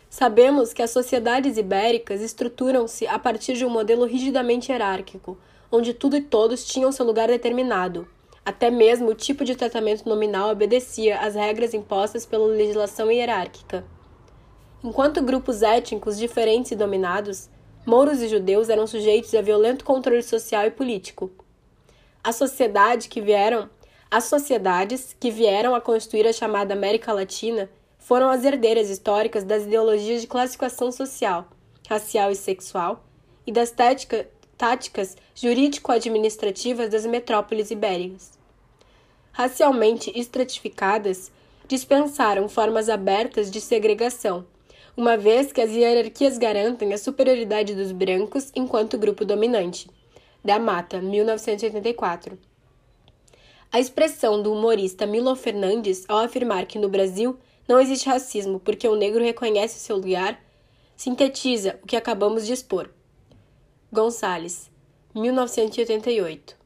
Sabemos 0.10 0.74
que 0.74 0.82
as 0.82 0.90
sociedades 0.90 1.56
ibéricas 1.56 2.20
estruturam-se 2.20 3.06
a 3.06 3.20
partir 3.20 3.54
de 3.54 3.64
um 3.64 3.70
modelo 3.70 4.06
rigidamente 4.06 4.72
hierárquico, 4.72 5.38
onde 5.72 5.94
tudo 5.94 6.18
e 6.18 6.22
todos 6.22 6.66
tinham 6.66 6.92
seu 6.92 7.06
lugar 7.06 7.28
determinado. 7.28 8.08
Até 8.44 8.72
mesmo 8.72 9.10
o 9.10 9.16
tipo 9.16 9.46
de 9.46 9.56
tratamento 9.56 10.10
nominal 10.10 10.50
obedecia 10.50 11.20
às 11.20 11.36
regras 11.36 11.76
impostas 11.76 12.26
pela 12.26 12.48
legislação 12.48 13.12
hierárquica. 13.12 13.86
Enquanto 14.84 15.22
grupos 15.22 15.62
étnicos 15.62 16.18
diferentes 16.18 16.72
e 16.72 16.76
dominados, 16.76 17.48
mouros 17.86 18.20
e 18.20 18.28
judeus 18.28 18.68
eram 18.68 18.88
sujeitos 18.88 19.36
a 19.36 19.42
violento 19.42 19.86
controle 19.86 20.24
social 20.24 20.66
e 20.66 20.72
político. 20.72 21.30
A 22.24 22.32
sociedade 22.32 23.10
que 23.10 23.22
vieram, 23.22 23.70
as 24.10 24.24
sociedades 24.24 25.16
que 25.20 25.30
vieram 25.30 25.76
a 25.76 25.82
constituir 25.82 26.26
a 26.26 26.34
chamada 26.34 26.74
América 26.74 27.14
Latina 27.14 27.70
foram 28.10 28.32
as 28.32 28.44
herdeiras 28.44 28.90
históricas 28.90 29.44
das 29.44 29.66
ideologias 29.66 30.22
de 30.22 30.26
classificação 30.26 30.92
social, 30.92 31.48
racial 31.88 32.32
e 32.32 32.36
sexual 32.36 33.06
e 33.46 33.52
das 33.52 33.70
tática, 33.70 34.28
táticas 34.58 35.16
jurídico-administrativas 35.36 36.90
das 36.90 37.06
metrópoles 37.06 37.70
ibéricas. 37.70 38.32
Racialmente 39.32 40.12
estratificadas, 40.20 41.32
dispensaram 41.68 42.50
formas 42.50 42.90
abertas 42.90 43.52
de 43.52 43.62
segregação 43.62 44.44
uma 44.98 45.16
vez 45.16 45.54
que 45.54 45.62
as 45.62 45.70
hierarquias 45.70 46.40
garantem 46.40 46.92
a 46.92 46.98
superioridade 46.98 47.76
dos 47.76 47.92
brancos 47.92 48.52
enquanto 48.56 48.98
grupo 48.98 49.24
dominante. 49.24 49.88
Da 50.44 50.58
Mata, 50.58 51.00
1984. 51.00 52.40
A 53.72 53.80
expressão 53.80 54.42
do 54.42 54.52
humorista 54.52 55.06
Milo 55.06 55.36
Fernandes 55.36 56.06
ao 56.08 56.18
afirmar 56.18 56.66
que 56.66 56.80
no 56.80 56.90
Brasil 56.90 57.38
não 57.70 57.80
existe 57.80 58.10
racismo 58.10 58.60
porque 58.60 58.88
o 58.88 58.96
negro 58.96 59.24
reconhece 59.24 59.80
seu 59.80 59.98
lugar 59.98 60.44
sintetiza 60.98 61.80
o 61.84 61.86
que 61.86 61.96
acabamos 61.96 62.48
de 62.48 62.52
expor. 62.52 62.90
Gonçalves, 63.94 64.72
1988. 65.14 66.58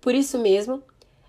Por 0.00 0.14
isso 0.14 0.38
mesmo, 0.38 0.80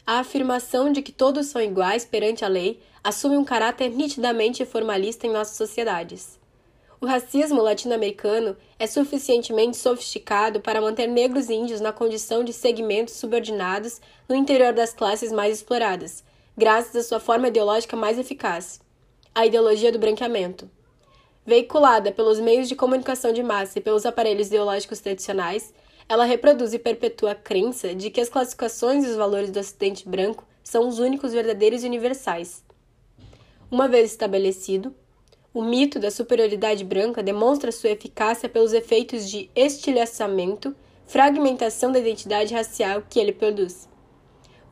a 0.05 0.19
afirmação 0.19 0.91
de 0.91 1.01
que 1.01 1.11
todos 1.11 1.47
são 1.47 1.59
iguais 1.59 2.05
perante 2.05 2.45
a 2.45 2.47
lei 2.47 2.79
assume 3.03 3.37
um 3.37 3.43
caráter 3.43 3.89
nitidamente 3.89 4.63
formalista 4.65 5.25
em 5.25 5.31
nossas 5.31 5.57
sociedades. 5.57 6.39
O 7.01 7.07
racismo 7.07 7.59
latino-americano 7.59 8.55
é 8.77 8.85
suficientemente 8.85 9.77
sofisticado 9.77 10.61
para 10.61 10.79
manter 10.79 11.07
negros 11.07 11.49
e 11.49 11.55
índios 11.55 11.81
na 11.81 11.91
condição 11.91 12.43
de 12.43 12.53
segmentos 12.53 13.15
subordinados 13.15 13.99
no 14.29 14.35
interior 14.35 14.73
das 14.73 14.93
classes 14.93 15.31
mais 15.31 15.57
exploradas, 15.57 16.23
graças 16.57 16.95
à 16.95 17.03
sua 17.03 17.19
forma 17.19 17.47
ideológica 17.47 17.95
mais 17.95 18.19
eficaz, 18.19 18.79
a 19.33 19.45
ideologia 19.45 19.91
do 19.91 19.99
branqueamento. 19.99 20.69
Veiculada 21.45 22.11
pelos 22.11 22.39
meios 22.39 22.67
de 22.67 22.75
comunicação 22.75 23.33
de 23.33 23.41
massa 23.41 23.79
e 23.79 23.81
pelos 23.81 24.05
aparelhos 24.05 24.47
ideológicos 24.47 24.99
tradicionais, 24.99 25.73
ela 26.07 26.25
reproduz 26.25 26.73
e 26.73 26.79
perpetua 26.79 27.31
a 27.31 27.35
crença 27.35 27.95
de 27.95 28.09
que 28.09 28.21
as 28.21 28.29
classificações 28.29 29.05
e 29.05 29.07
os 29.07 29.15
valores 29.15 29.49
do 29.49 29.59
Ocidente 29.59 30.07
branco 30.07 30.45
são 30.63 30.87
os 30.87 30.99
únicos 30.99 31.33
verdadeiros 31.33 31.83
e 31.83 31.87
universais. 31.87 32.63
Uma 33.71 33.87
vez 33.87 34.11
estabelecido, 34.11 34.93
o 35.53 35.61
mito 35.61 35.99
da 35.99 36.11
superioridade 36.11 36.83
branca 36.83 37.23
demonstra 37.23 37.71
sua 37.71 37.89
eficácia 37.89 38.47
pelos 38.47 38.73
efeitos 38.73 39.29
de 39.29 39.49
estilhaçamento, 39.55 40.75
fragmentação 41.07 41.91
da 41.91 41.99
identidade 41.99 42.53
racial 42.53 43.03
que 43.09 43.19
ele 43.19 43.33
produz. 43.33 43.89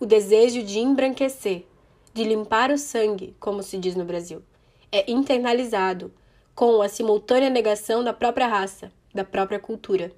O 0.02 0.06
desejo 0.06 0.64
de 0.64 0.80
embranquecer, 0.80 1.66
de 2.14 2.24
limpar 2.24 2.72
o 2.72 2.78
sangue, 2.78 3.36
como 3.38 3.62
se 3.62 3.78
diz 3.78 3.96
no 3.96 4.06
Brasil, 4.06 4.42
é 4.90 5.12
internalizado, 5.12 6.14
com 6.56 6.82
a 6.82 6.88
simultânea 6.88 7.50
negação 7.50 8.02
da 8.02 8.14
própria 8.14 8.48
raça, 8.48 8.94
da 9.14 9.26
própria 9.26 9.60
cultura. 9.60 10.10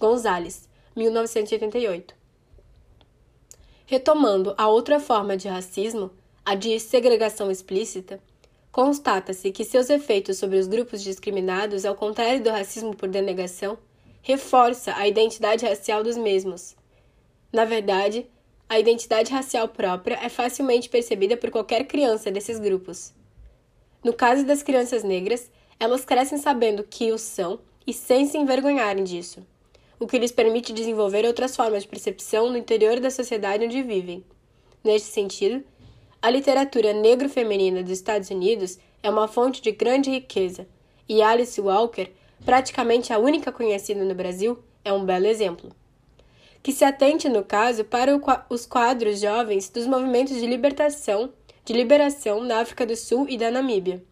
Gonzales, 0.00 0.66
1988. 0.96 2.14
Retomando 3.84 4.54
a 4.56 4.66
outra 4.66 4.98
forma 4.98 5.36
de 5.36 5.46
racismo, 5.46 6.10
a 6.42 6.54
de 6.54 6.80
segregação 6.80 7.50
explícita, 7.50 8.22
constata-se 8.72 9.52
que 9.52 9.62
seus 9.62 9.90
efeitos 9.90 10.38
sobre 10.38 10.58
os 10.58 10.66
grupos 10.66 11.02
discriminados, 11.02 11.84
ao 11.84 11.94
contrário 11.94 12.42
do 12.42 12.48
racismo 12.48 12.96
por 12.96 13.10
denegação, 13.10 13.76
reforça 14.22 14.94
a 14.96 15.06
identidade 15.06 15.66
racial 15.66 16.02
dos 16.02 16.16
mesmos. 16.16 16.74
Na 17.52 17.66
verdade, 17.66 18.26
a 18.68 18.78
identidade 18.78 19.32
racial 19.32 19.66
própria 19.66 20.18
é 20.22 20.28
facilmente 20.28 20.88
percebida 20.88 21.36
por 21.36 21.50
qualquer 21.50 21.86
criança 21.86 22.30
desses 22.30 22.58
grupos. 22.58 23.14
No 24.04 24.12
caso 24.12 24.44
das 24.44 24.62
crianças 24.62 25.02
negras, 25.02 25.50
elas 25.80 26.04
crescem 26.04 26.38
sabendo 26.38 26.84
que 26.84 27.10
o 27.10 27.18
são 27.18 27.60
e 27.86 27.92
sem 27.94 28.26
se 28.26 28.36
envergonharem 28.36 29.04
disso, 29.04 29.46
o 29.98 30.06
que 30.06 30.18
lhes 30.18 30.30
permite 30.30 30.72
desenvolver 30.72 31.24
outras 31.24 31.56
formas 31.56 31.84
de 31.84 31.88
percepção 31.88 32.50
no 32.50 32.58
interior 32.58 33.00
da 33.00 33.10
sociedade 33.10 33.64
onde 33.64 33.82
vivem. 33.82 34.22
Neste 34.84 35.08
sentido, 35.08 35.64
a 36.20 36.28
literatura 36.28 36.92
negro-feminina 36.92 37.82
dos 37.82 37.92
Estados 37.92 38.28
Unidos 38.28 38.78
é 39.02 39.08
uma 39.08 39.28
fonte 39.28 39.62
de 39.62 39.72
grande 39.72 40.10
riqueza, 40.10 40.68
e 41.08 41.22
Alice 41.22 41.58
Walker, 41.58 42.10
praticamente 42.44 43.12
a 43.12 43.18
única 43.18 43.50
conhecida 43.50 44.04
no 44.04 44.14
Brasil, 44.14 44.58
é 44.84 44.92
um 44.92 45.04
belo 45.04 45.26
exemplo. 45.26 45.70
Que 46.62 46.72
se 46.72 46.84
atente, 46.84 47.28
no 47.28 47.44
caso, 47.44 47.84
para 47.84 48.18
os 48.50 48.66
quadros 48.66 49.20
jovens 49.20 49.70
dos 49.70 49.86
movimentos 49.86 50.36
de 50.36 50.46
libertação 50.46 51.32
de 51.68 51.74
liberação 51.74 52.42
na 52.42 52.60
África 52.60 52.86
do 52.86 52.96
Sul 52.96 53.26
e 53.28 53.36
da 53.36 53.50
Namíbia. 53.50 54.02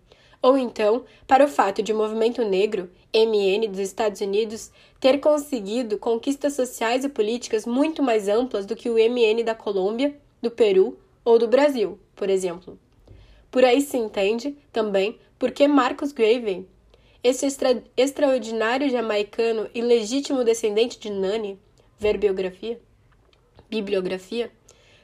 Ou 0.43 0.59
então, 0.59 1.05
para 1.27 1.43
o 1.43 1.49
fato 1.49 1.83
de 1.83 1.91
o 1.91 1.97
movimento 1.97 2.45
negro, 2.45 2.91
MN, 3.15 3.67
dos 3.67 3.79
Estados 3.79 4.21
Unidos, 4.21 4.71
ter 5.01 5.19
conseguido 5.21 5.97
conquistas 5.97 6.53
sociais 6.53 7.03
e 7.03 7.09
políticas 7.09 7.65
muito 7.65 8.03
mais 8.03 8.29
amplas 8.29 8.67
do 8.67 8.77
que 8.77 8.91
o 8.91 8.97
MN 8.97 9.43
da 9.43 9.55
Colômbia, 9.55 10.15
do 10.43 10.51
Peru 10.51 10.99
ou 11.25 11.39
do 11.39 11.49
Brasil, 11.49 11.99
por 12.15 12.29
exemplo. 12.29 12.79
Por 13.51 13.65
aí 13.65 13.81
se 13.81 13.97
entende, 13.97 14.55
também, 14.71 15.19
por 15.39 15.51
que 15.51 15.67
Marcus 15.67 16.13
Garvey, 16.13 16.69
esse 17.25 17.47
extra 17.47 17.83
extraordinário 17.97 18.91
jamaicano 18.91 19.67
e 19.75 19.81
legítimo 19.81 20.45
descendente 20.45 20.99
de 20.99 21.09
Nani, 21.09 21.59
ver 21.99 22.19
biografia, 22.19 22.79
bibliografia, 23.69 24.51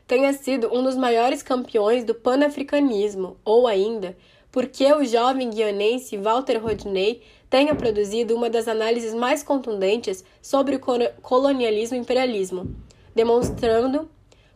tenha 0.06 0.32
sido 0.32 0.72
um 0.72 0.82
dos 0.82 0.96
maiores 0.96 1.42
campeões 1.42 2.04
do 2.04 2.14
panafricanismo, 2.14 3.36
ou 3.44 3.66
ainda, 3.66 4.16
porque 4.50 4.90
o 4.92 5.04
jovem 5.04 5.50
guionense 5.50 6.16
Walter 6.16 6.62
Rodney 6.62 7.22
tenha 7.48 7.74
produzido 7.74 8.36
uma 8.36 8.50
das 8.50 8.68
análises 8.68 9.14
mais 9.14 9.42
contundentes 9.42 10.24
sobre 10.40 10.76
o 10.76 10.80
colonialismo 11.22 11.96
e 11.96 12.00
imperialismo, 12.00 12.72
demonstrando 13.14 14.08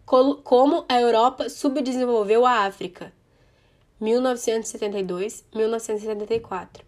como 0.04 0.84
a 0.88 1.00
Europa 1.00 1.48
subdesenvolveu 1.48 2.46
a 2.46 2.66
África, 2.66 3.12
1972-1974, 4.00 6.82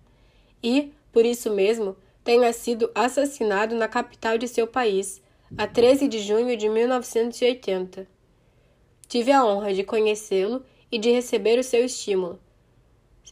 e, 0.63 0.93
por 1.13 1.25
isso 1.25 1.51
mesmo, 1.51 1.97
tenha 2.23 2.53
sido 2.53 2.91
assassinado 2.95 3.75
na 3.75 3.89
capital 3.89 4.37
de 4.37 4.47
seu 4.47 4.67
país, 4.67 5.23
a 5.57 5.67
13 5.67 6.09
de 6.09 6.19
junho 6.21 6.57
de 6.57 6.69
1980. 6.69 8.07
Tive 9.07 9.33
a 9.33 9.45
honra 9.45 9.73
de 9.73 9.85
conhecê-lo 9.85 10.65
e 10.91 10.99
de 10.99 11.11
receber 11.11 11.59
o 11.59 11.65
seu 11.65 11.85
estímulo 11.85 12.39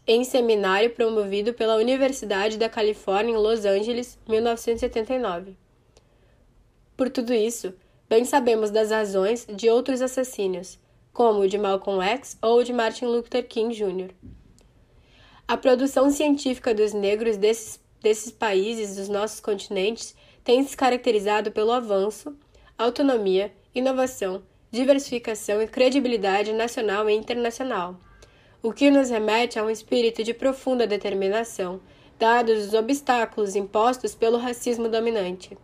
em 0.07 0.23
seminário 0.23 0.91
promovido 0.91 1.53
pela 1.53 1.77
Universidade 1.77 2.57
da 2.57 2.69
Califórnia 2.69 3.33
em 3.33 3.37
Los 3.37 3.65
Angeles, 3.65 4.17
1979. 4.29 5.57
Por 6.97 7.11
tudo 7.11 7.35
isso, 7.35 7.75
bem 8.09 8.25
sabemos 8.25 8.71
das 8.71 8.91
razões 8.91 9.47
de 9.53 9.69
outros 9.69 10.01
assassínios, 10.01 10.79
como 11.13 11.41
o 11.41 11.49
de 11.49 11.59
Malcolm 11.59 12.01
X 12.01 12.39
ou 12.41 12.61
o 12.61 12.63
de 12.63 12.73
Martin 12.73 13.07
Luther 13.07 13.47
King 13.47 13.75
Jr. 13.75 14.13
A 15.49 15.57
produção 15.57 16.11
científica 16.11 16.73
dos 16.73 16.93
negros 16.93 17.37
desses, 17.37 17.81
desses 18.01 18.31
países 18.31 18.97
dos 18.97 19.09
nossos 19.09 19.41
continentes 19.41 20.15
tem 20.47 20.65
se 20.67 20.75
caracterizado 20.75 21.53
pelo 21.53 21.73
avanço, 21.73 22.35
autonomia, 22.79 23.53
inovação, 23.75 24.43
diversificação 24.71 25.61
e 25.61 25.69
credibilidade 25.69 26.55
nacional 26.55 27.11
e 27.11 27.15
internacional 27.15 28.01
o 28.67 28.73
que 28.73 28.91
nos 28.91 29.11
remete 29.11 29.61
a 29.61 29.65
um 29.65 29.71
espírito 29.71 30.25
de 30.25 30.35
profunda 30.35 30.89
determinação, 30.89 31.81
dados 32.19 32.67
os 32.67 32.75
obstáculos 32.75 33.55
impostos 33.55 34.13
pelo 34.13 34.39
racismo 34.39 34.89
dominante. 34.89 35.57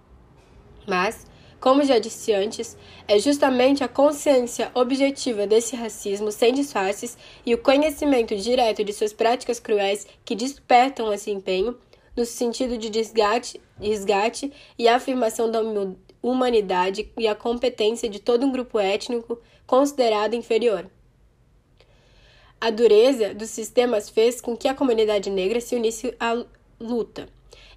Mas, 0.87 1.27
como 1.59 1.83
já 1.83 1.99
disse 1.99 2.33
antes, 2.33 2.77
é 3.09 3.19
justamente 3.19 3.83
a 3.83 3.89
consciência 3.89 4.71
objetiva 4.73 5.49
desse 5.49 5.75
racismo 5.75 6.31
sem 6.31 6.55
disfarces 6.55 7.19
e 7.45 7.53
o 7.53 7.59
conhecimento 7.59 8.37
direto 8.37 8.85
de 8.85 8.93
suas 8.93 9.13
práticas 9.13 9.59
cruéis 9.59 10.07
que 10.25 10.37
despertam 10.37 11.13
esse 11.13 11.29
empenho 11.29 11.77
no 12.17 12.25
sentido 12.25 12.77
de 12.77 12.91
resgate 13.81 14.53
e 14.79 14.89
afirmação 14.89 15.51
da 15.51 15.61
humanidade 16.23 17.11
e 17.19 17.27
a 17.27 17.35
competência 17.35 18.09
de 18.09 18.21
todo 18.21 18.47
um 18.47 18.53
grupo 18.53 18.79
étnico 18.79 19.41
considerado 19.67 20.35
inferior. 20.35 20.91
A 22.61 22.71
dureza 22.71 23.35
dos 23.35 23.51
sistemas 23.51 24.09
fez 24.09 24.41
com 24.41 24.57
que 24.57 24.69
a 24.69 24.75
comunidade 24.75 25.29
negra 25.31 25.61
se 25.61 25.75
unisse 25.75 26.15
à 26.21 26.45
luta, 26.79 27.29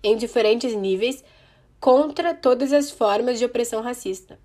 em 0.03 0.15
diferentes 0.15 0.75
níveis, 0.75 1.23
contra 1.79 2.33
todas 2.33 2.71
as 2.71 2.91
formas 2.91 3.39
de 3.39 3.45
opressão 3.45 3.81
racista. 3.81 4.39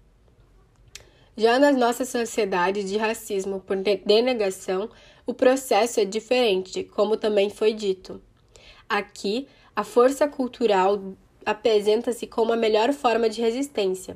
Já 1.36 1.58
nas 1.58 1.76
nossas 1.76 2.08
sociedades 2.08 2.88
de 2.88 2.96
racismo 2.96 3.60
por 3.60 3.76
denegação, 3.76 4.90
o 5.26 5.34
processo 5.34 6.00
é 6.00 6.04
diferente, 6.04 6.84
como 6.84 7.16
também 7.16 7.50
foi 7.50 7.72
dito. 7.72 8.20
Aqui, 8.88 9.46
a 9.80 9.84
força 9.84 10.28
cultural 10.28 11.14
apresenta-se 11.44 12.26
como 12.26 12.52
a 12.52 12.56
melhor 12.56 12.92
forma 12.92 13.30
de 13.30 13.40
resistência 13.40 14.14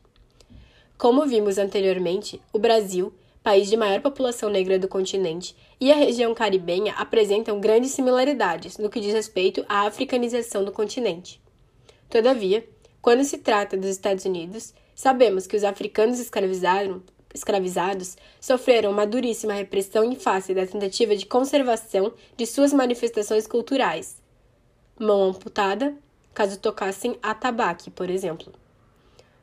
Como 0.98 1.26
vimos 1.26 1.58
anteriormente, 1.58 2.42
o 2.52 2.60
Brasil 2.60 3.14
país 3.46 3.70
de 3.70 3.78
maior 3.78 4.02
população 4.02 4.50
negra 4.50 4.80
do 4.80 4.88
continente, 4.88 5.56
e 5.80 5.92
a 5.92 5.96
região 5.96 6.34
caribenha 6.34 6.94
apresentam 6.94 7.60
grandes 7.60 7.92
similaridades 7.92 8.80
no 8.80 8.90
que 8.90 9.00
diz 9.00 9.14
respeito 9.14 9.64
à 9.70 9.86
africanização 9.86 10.66
do 10.66 10.72
continente. 10.72 11.40
Todavia, 12.10 12.68
quando 13.04 13.24
se 13.24 13.38
trata 13.38 13.78
dos 13.78 13.92
Estados 13.92 14.26
Unidos, 14.26 14.74
sabemos 14.96 15.46
que 15.46 15.56
os 15.56 15.64
africanos 15.64 16.20
escravizados 17.36 18.18
sofreram 18.40 18.90
uma 18.90 19.06
duríssima 19.06 19.54
repressão 19.54 20.04
em 20.04 20.16
face 20.16 20.54
da 20.54 20.66
tentativa 20.66 21.16
de 21.16 21.26
conservação 21.26 22.14
de 22.36 22.46
suas 22.48 22.74
manifestações 22.74 23.46
culturais. 23.46 24.22
Mão 24.98 25.26
amputada, 25.26 25.94
caso 26.34 26.58
tocassem 26.58 27.18
atabaque, 27.22 27.92
por 27.92 28.10
exemplo. 28.10 28.54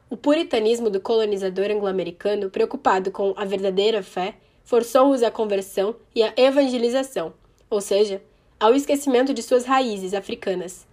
O 0.09 0.16
puritanismo 0.16 0.90
do 0.90 1.00
colonizador 1.00 1.70
anglo-americano, 1.70 2.50
preocupado 2.50 3.11
com 3.11 3.35
a 3.37 3.44
verdadeira 3.44 4.02
fé, 4.02 4.35
forçou-os 4.64 5.22
à 5.22 5.31
conversão 5.31 5.94
e 6.14 6.22
à 6.22 6.33
evangelização, 6.37 7.35
ou 7.68 7.81
seja, 7.81 8.22
ao 8.59 8.74
esquecimento 8.74 9.35
de 9.35 9.42
suas 9.42 9.64
raízes 9.64 10.14
africanas. 10.14 10.87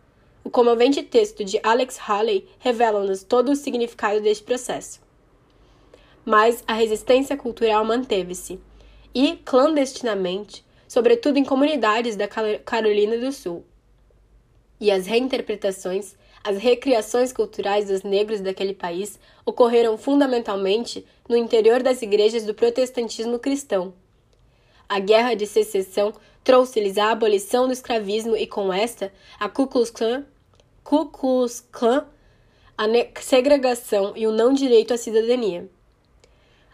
O 0.44 0.50
comovente 0.50 1.04
texto 1.04 1.44
de 1.44 1.60
Alex 1.62 2.00
Haley 2.00 2.48
revela-nos 2.60 3.24
todo 3.24 3.52
o 3.52 3.56
significado 3.56 4.22
deste 4.22 4.44
processo. 4.44 5.09
Mas 6.30 6.64
a 6.68 6.74
resistência 6.74 7.36
cultural 7.36 7.84
manteve-se, 7.84 8.60
e, 9.16 9.38
clandestinamente, 9.38 10.64
sobretudo 10.88 11.40
em 11.40 11.44
comunidades 11.44 12.16
da 12.16 12.28
Carolina 12.28 13.18
do 13.18 13.32
Sul. 13.32 13.66
E 14.80 14.92
as 14.92 15.08
reinterpretações, 15.08 16.16
as 16.44 16.60
recriações 16.60 17.34
culturais 17.34 17.88
dos 17.88 18.04
negros 18.04 18.42
daquele 18.42 18.76
país 18.76 19.20
ocorreram 19.44 19.98
fundamentalmente 19.98 21.04
no 21.28 21.36
interior 21.36 21.82
das 21.82 22.04
igrejas 22.04 22.46
do 22.46 22.54
protestantismo 22.54 23.40
cristão. 23.40 23.92
A 24.88 25.00
Guerra 25.00 25.34
de 25.34 25.48
Secessão 25.48 26.14
trouxe-lhes 26.44 27.00
a 27.00 27.10
abolição 27.10 27.66
do 27.66 27.74
escravismo 27.74 28.38
e, 28.38 28.46
com 28.46 28.72
esta, 28.72 29.12
a 29.40 29.50
Ku 29.50 29.66
Klux 29.66 29.90
Klan, 29.90 30.24
Ku 30.84 31.08
Klux 31.08 31.68
Klan 31.72 32.06
a 32.78 32.86
segregação 33.20 34.14
e 34.16 34.28
o 34.28 34.32
não 34.32 34.54
direito 34.54 34.94
à 34.94 34.98
cidadania. 34.98 35.68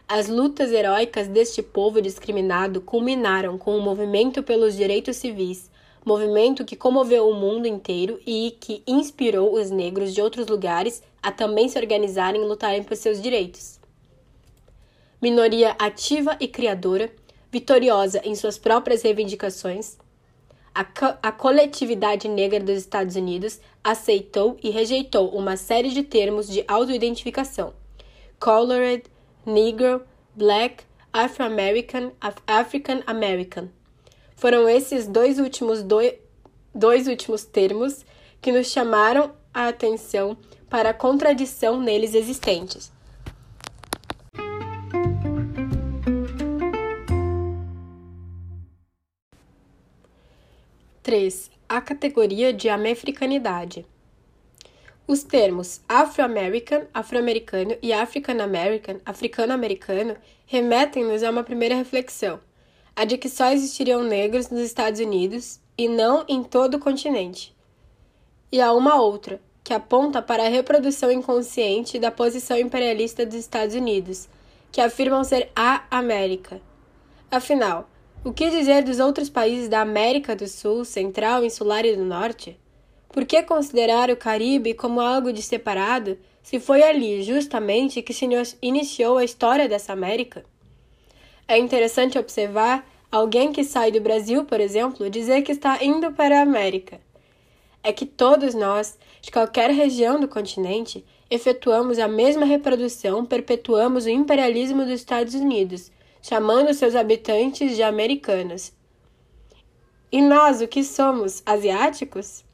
As 0.08 0.28
lutas 0.28 0.72
heróicas 0.72 1.28
deste 1.28 1.64
povo 1.64 2.00
discriminado 2.00 2.80
culminaram 2.80 3.58
com 3.58 3.76
o 3.76 3.82
movimento 3.82 4.44
pelos 4.44 4.76
direitos 4.76 5.18
civis, 5.18 5.72
movimento 6.06 6.64
que 6.64 6.76
comoveu 6.76 7.28
o 7.28 7.34
mundo 7.34 7.68
inteiro 7.68 8.20
e 8.24 8.56
que 8.60 8.84
inspirou 8.86 9.56
os 9.56 9.72
negros 9.72 10.14
de 10.14 10.22
outros 10.22 10.46
lugares 10.46 11.02
a 11.24 11.32
também 11.32 11.68
se 11.68 11.80
organizarem 11.80 12.40
e 12.40 12.46
lutarem 12.46 12.84
por 12.84 12.96
seus 12.96 13.20
direitos. 13.20 13.80
Minoria 15.20 15.76
ativa 15.80 16.38
e 16.40 16.48
criadora, 16.48 17.12
vitoriosa 17.52 18.22
em 18.24 18.36
suas 18.36 18.60
próprias 18.60 19.02
reivindicações, 19.02 19.98
a, 20.76 20.84
co 20.84 21.18
a 21.24 21.32
coletividade 21.32 22.28
negra 22.28 22.60
dos 22.60 22.78
Estados 22.78 23.16
Unidos 23.16 23.60
aceitou 23.84 24.56
e 24.62 24.70
rejeitou 24.70 25.30
uma 25.30 25.58
série 25.58 25.90
de 25.90 26.04
termos 26.04 26.48
de 26.48 26.64
autoidentificação: 26.68 27.74
colored, 28.40 29.04
negro, 29.46 30.04
black, 30.36 30.84
afro-american, 31.14 32.12
african 32.46 33.02
american. 33.06 33.70
Foram 34.36 34.68
esses 34.68 35.08
dois 35.08 35.40
últimos, 35.40 35.82
dois, 35.82 37.08
últimos 37.08 37.46
termos 37.46 38.06
que 38.42 38.52
nos 38.52 38.68
chamaram 38.68 39.32
a 39.54 39.70
atenção 39.70 40.38
para 40.70 40.90
a 40.90 40.94
contradição 40.94 41.80
neles 41.80 42.14
existentes. 42.14 42.92
Três. 51.02 51.50
A 51.70 51.80
categoria 51.80 52.52
de 52.52 52.68
americanidade. 52.68 53.86
Os 55.08 55.22
termos 55.22 55.82
Afro-American, 55.88 56.88
afro-americano 56.92 57.78
e 57.80 57.94
African 57.94 58.42
American, 58.42 58.96
africano-americano, 59.06 60.16
remetem-nos 60.48 61.22
a 61.22 61.30
uma 61.30 61.44
primeira 61.44 61.76
reflexão, 61.76 62.40
a 62.96 63.06
de 63.06 63.16
que 63.16 63.30
só 63.30 63.52
existiriam 63.52 64.04
negros 64.04 64.50
nos 64.50 64.62
Estados 64.62 65.00
Unidos 65.00 65.60
e 65.78 65.88
não 65.88 66.26
em 66.28 66.44
todo 66.44 66.76
o 66.76 66.80
continente. 66.80 67.56
E 68.52 68.60
a 68.60 68.74
uma 68.74 69.00
outra, 69.00 69.40
que 69.64 69.76
aponta 69.76 70.24
para 70.24 70.48
a 70.48 70.50
reprodução 70.50 71.12
inconsciente 71.12 72.00
da 72.00 72.10
posição 72.10 72.58
imperialista 72.58 73.28
dos 73.28 73.36
Estados 73.36 73.76
Unidos, 73.76 74.28
que 74.72 74.82
afirmam 74.82 75.24
ser 75.24 75.52
a 75.56 75.84
América. 75.92 76.60
Afinal, 77.30 77.88
o 78.24 78.34
que 78.34 78.50
dizer 78.50 78.84
dos 78.84 79.00
outros 79.00 79.30
países 79.30 79.70
da 79.70 79.82
América 79.82 80.36
do 80.36 80.48
Sul, 80.48 80.84
Central, 80.84 81.44
Insular 81.44 81.86
e 81.86 81.96
do 81.96 82.04
Norte? 82.04 82.60
Por 83.16 83.24
que 83.24 83.42
considerar 83.44 84.10
o 84.10 84.18
Caribe 84.18 84.74
como 84.74 85.00
algo 85.00 85.32
de 85.32 85.42
separado 85.42 86.18
se 86.44 86.60
foi 86.60 86.84
ali, 86.84 87.24
justamente, 87.24 88.02
que 88.02 88.14
se 88.14 88.28
iniciou 88.62 89.18
a 89.18 89.24
história 89.24 89.70
dessa 89.70 89.94
América? 89.94 90.44
É 91.48 91.58
interessante 91.58 92.20
observar 92.20 92.86
alguém 93.10 93.54
que 93.54 93.64
sai 93.64 93.90
do 93.90 94.02
Brasil, 94.02 94.44
por 94.44 94.60
exemplo, 94.60 95.10
dizer 95.10 95.44
que 95.44 95.54
está 95.54 95.82
indo 95.82 96.12
para 96.12 96.40
a 96.40 96.42
América. 96.42 97.00
É 97.82 97.94
que 97.94 98.06
todos 98.06 98.54
nós, 98.54 99.00
de 99.22 99.32
qualquer 99.32 99.72
região 99.72 100.20
do 100.20 100.28
continente, 100.28 101.06
efetuamos 101.32 102.00
a 102.00 102.10
mesma 102.10 102.46
reprodução, 102.46 103.26
perpetuamos 103.26 104.04
o 104.04 104.10
imperialismo 104.10 104.84
dos 104.84 104.92
Estados 104.92 105.36
Unidos, 105.36 105.90
chamando 106.22 106.74
seus 106.74 106.96
habitantes 106.96 107.78
de 107.78 107.82
americanos. 107.82 108.74
E 110.12 110.22
nós, 110.22 110.60
o 110.60 110.68
que 110.68 110.84
somos? 110.84 111.42
Asiáticos? 111.46 112.45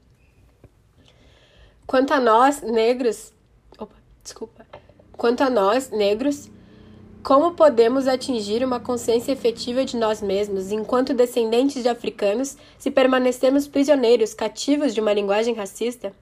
Quanto 1.92 2.14
a 2.14 2.22
nós, 2.22 2.62
negros. 2.62 3.34
Opa, 3.78 3.98
desculpa. 4.24 4.66
Quanto 5.12 5.42
a 5.42 5.50
nós, 5.50 5.90
negros, 5.90 6.50
como 7.22 7.52
podemos 7.52 8.08
atingir 8.08 8.64
uma 8.64 8.80
consciência 8.80 9.34
efetiva 9.34 9.84
de 9.84 9.98
nós 9.98 10.22
mesmos 10.22 10.72
enquanto 10.72 11.14
descendentes 11.14 11.84
de 11.84 11.90
africanos 11.90 12.56
se 12.80 12.90
permanecemos 12.90 13.68
prisioneiros, 13.68 14.34
cativos 14.34 14.94
de 14.94 15.02
uma 15.02 15.12
linguagem 15.12 15.54
racista? 15.54 16.14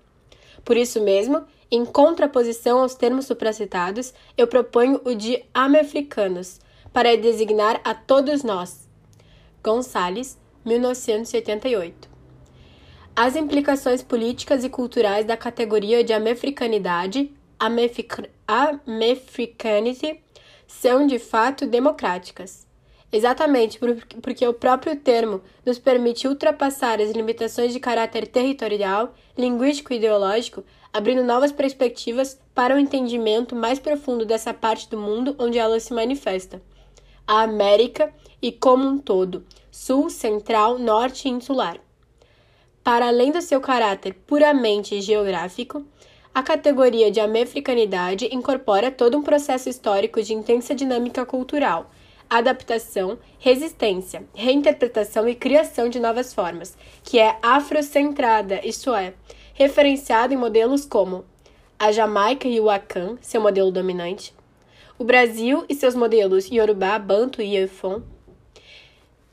Por 0.66 0.76
isso 0.76 1.00
mesmo, 1.02 1.46
em 1.70 1.86
contraposição 1.86 2.80
aos 2.80 2.96
termos 2.96 3.28
supracitados, 3.28 4.12
eu 4.36 4.48
proponho 4.48 5.00
o 5.06 5.14
de 5.14 5.46
americanos 5.54 6.60
para 6.92 7.16
designar 7.16 7.80
a 7.84 7.94
todos 7.94 8.42
nós. 8.42 8.90
Gonçalves, 9.64 10.36
1988 10.66 12.09
as 13.22 13.36
implicações 13.36 14.02
políticas 14.02 14.64
e 14.64 14.70
culturais 14.70 15.26
da 15.26 15.36
categoria 15.36 16.06
de 16.06 16.14
americanidade, 16.14 17.30
Americanity, 17.60 20.24
são 20.66 21.06
de 21.06 21.20
fato 21.20 21.68
democráticas. 21.68 22.66
Exatamente 23.12 23.78
porque 24.22 24.48
o 24.48 24.54
próprio 24.54 24.96
termo 24.96 25.42
nos 25.66 25.78
permite 25.78 26.30
ultrapassar 26.30 27.02
as 27.02 27.12
limitações 27.12 27.74
de 27.74 27.80
caráter 27.82 28.26
territorial, 28.26 29.14
linguístico 29.38 29.92
e 29.92 29.98
ideológico, 29.98 30.64
abrindo 30.94 31.22
novas 31.22 31.52
perspectivas 31.52 32.40
para 32.56 32.74
o 32.74 32.80
entendimento 32.80 33.54
mais 33.54 33.80
profundo 33.80 34.26
dessa 34.26 34.54
parte 34.54 34.90
do 34.90 34.98
mundo 34.98 35.36
onde 35.38 35.60
ela 35.60 35.78
se 35.82 35.94
manifesta. 35.94 36.62
A 37.28 37.42
América 37.42 38.14
e 38.42 38.50
como 38.50 38.88
um 38.88 38.98
todo, 38.98 39.46
sul, 39.70 40.10
central, 40.10 40.80
norte 40.80 41.28
e 41.28 41.32
insular. 41.32 41.82
Para 42.84 43.08
além 43.08 43.32
do 43.32 43.42
seu 43.42 43.60
caráter 43.60 44.14
puramente 44.26 45.00
geográfico, 45.02 45.86
a 46.34 46.42
categoria 46.42 47.12
de 47.12 47.20
americanidade 47.20 48.30
incorpora 48.32 48.92
todo 48.92 49.18
um 49.18 49.24
processo 49.24 49.68
histórico 49.68 50.22
de 50.22 50.34
intensa 50.34 50.74
dinâmica 50.74 51.26
cultural, 51.26 51.90
adaptação, 52.30 53.18
resistência, 53.40 54.24
reinterpretação 54.34 55.28
e 55.28 55.36
criação 55.36 55.90
de 55.90 56.00
novas 56.00 56.34
formas, 56.34 56.78
que 57.04 57.20
é 57.20 57.38
afrocentrada, 57.42 58.66
isto 58.66 58.94
é, 58.94 59.14
referenciada 59.54 60.34
em 60.34 60.38
modelos 60.38 60.86
como 60.86 61.26
a 61.78 61.92
Jamaica 61.92 62.48
e 62.48 62.60
o 62.60 62.70
Akan, 62.70 63.18
seu 63.22 63.42
modelo 63.42 63.72
dominante, 63.72 64.34
o 64.98 65.04
Brasil 65.04 65.66
e 65.68 65.74
seus 65.74 65.96
modelos 65.96 66.46
Yorubá, 66.50 67.00
Banto 67.00 67.42
e 67.42 67.56
Yefon. 67.56 68.02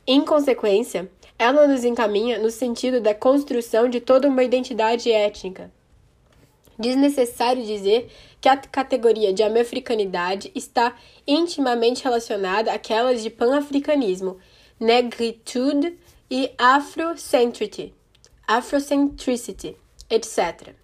Em 0.07 0.25
consequência, 0.25 1.11
ela 1.39 1.67
nos 1.67 1.85
encaminha 1.85 2.39
no 2.39 2.51
sentido 2.51 3.01
da 3.01 3.15
construção 3.15 3.89
de 3.89 4.01
toda 4.01 4.29
uma 4.29 4.43
identidade 4.43 5.11
étnica. 5.11 5.71
Desnecessário 6.79 7.65
dizer 7.65 8.11
que 8.41 8.49
a 8.49 8.57
categoria 8.57 9.33
de 9.33 9.43
americanidade 9.43 10.51
está 10.55 10.95
intimamente 11.27 12.05
relacionada 12.05 12.73
àquelas 12.73 13.23
de 13.23 13.31
panafricanismo, 13.31 14.39
negritude 14.79 15.99
e 16.31 16.51
afrocentricity, 16.59 17.95
afrocentricity, 18.47 19.77
etc. 20.11 20.75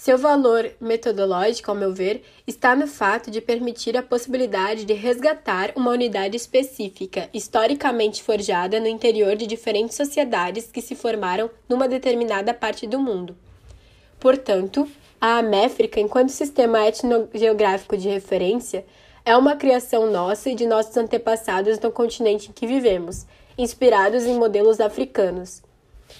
Seu 0.00 0.16
valor 0.16 0.72
metodológico, 0.80 1.70
ao 1.70 1.76
meu 1.76 1.92
ver, 1.92 2.22
está 2.46 2.74
no 2.74 2.86
fato 2.86 3.30
de 3.30 3.38
permitir 3.38 3.98
a 3.98 4.02
possibilidade 4.02 4.86
de 4.86 4.94
resgatar 4.94 5.74
uma 5.76 5.90
unidade 5.90 6.34
específica, 6.38 7.28
historicamente 7.34 8.22
forjada 8.22 8.80
no 8.80 8.86
interior 8.86 9.36
de 9.36 9.46
diferentes 9.46 9.94
sociedades 9.94 10.72
que 10.72 10.80
se 10.80 10.94
formaram 10.94 11.50
numa 11.68 11.86
determinada 11.86 12.54
parte 12.54 12.86
do 12.86 12.98
mundo. 12.98 13.36
Portanto, 14.18 14.88
a 15.20 15.36
Améfrica, 15.36 16.00
enquanto 16.00 16.30
sistema 16.30 16.88
etnogeográfico 16.88 17.94
de 17.94 18.08
referência, 18.08 18.86
é 19.22 19.36
uma 19.36 19.54
criação 19.54 20.10
nossa 20.10 20.48
e 20.48 20.54
de 20.54 20.64
nossos 20.64 20.96
antepassados 20.96 21.78
no 21.78 21.92
continente 21.92 22.48
em 22.48 22.52
que 22.54 22.66
vivemos, 22.66 23.26
inspirados 23.58 24.24
em 24.24 24.38
modelos 24.38 24.80
africanos. 24.80 25.62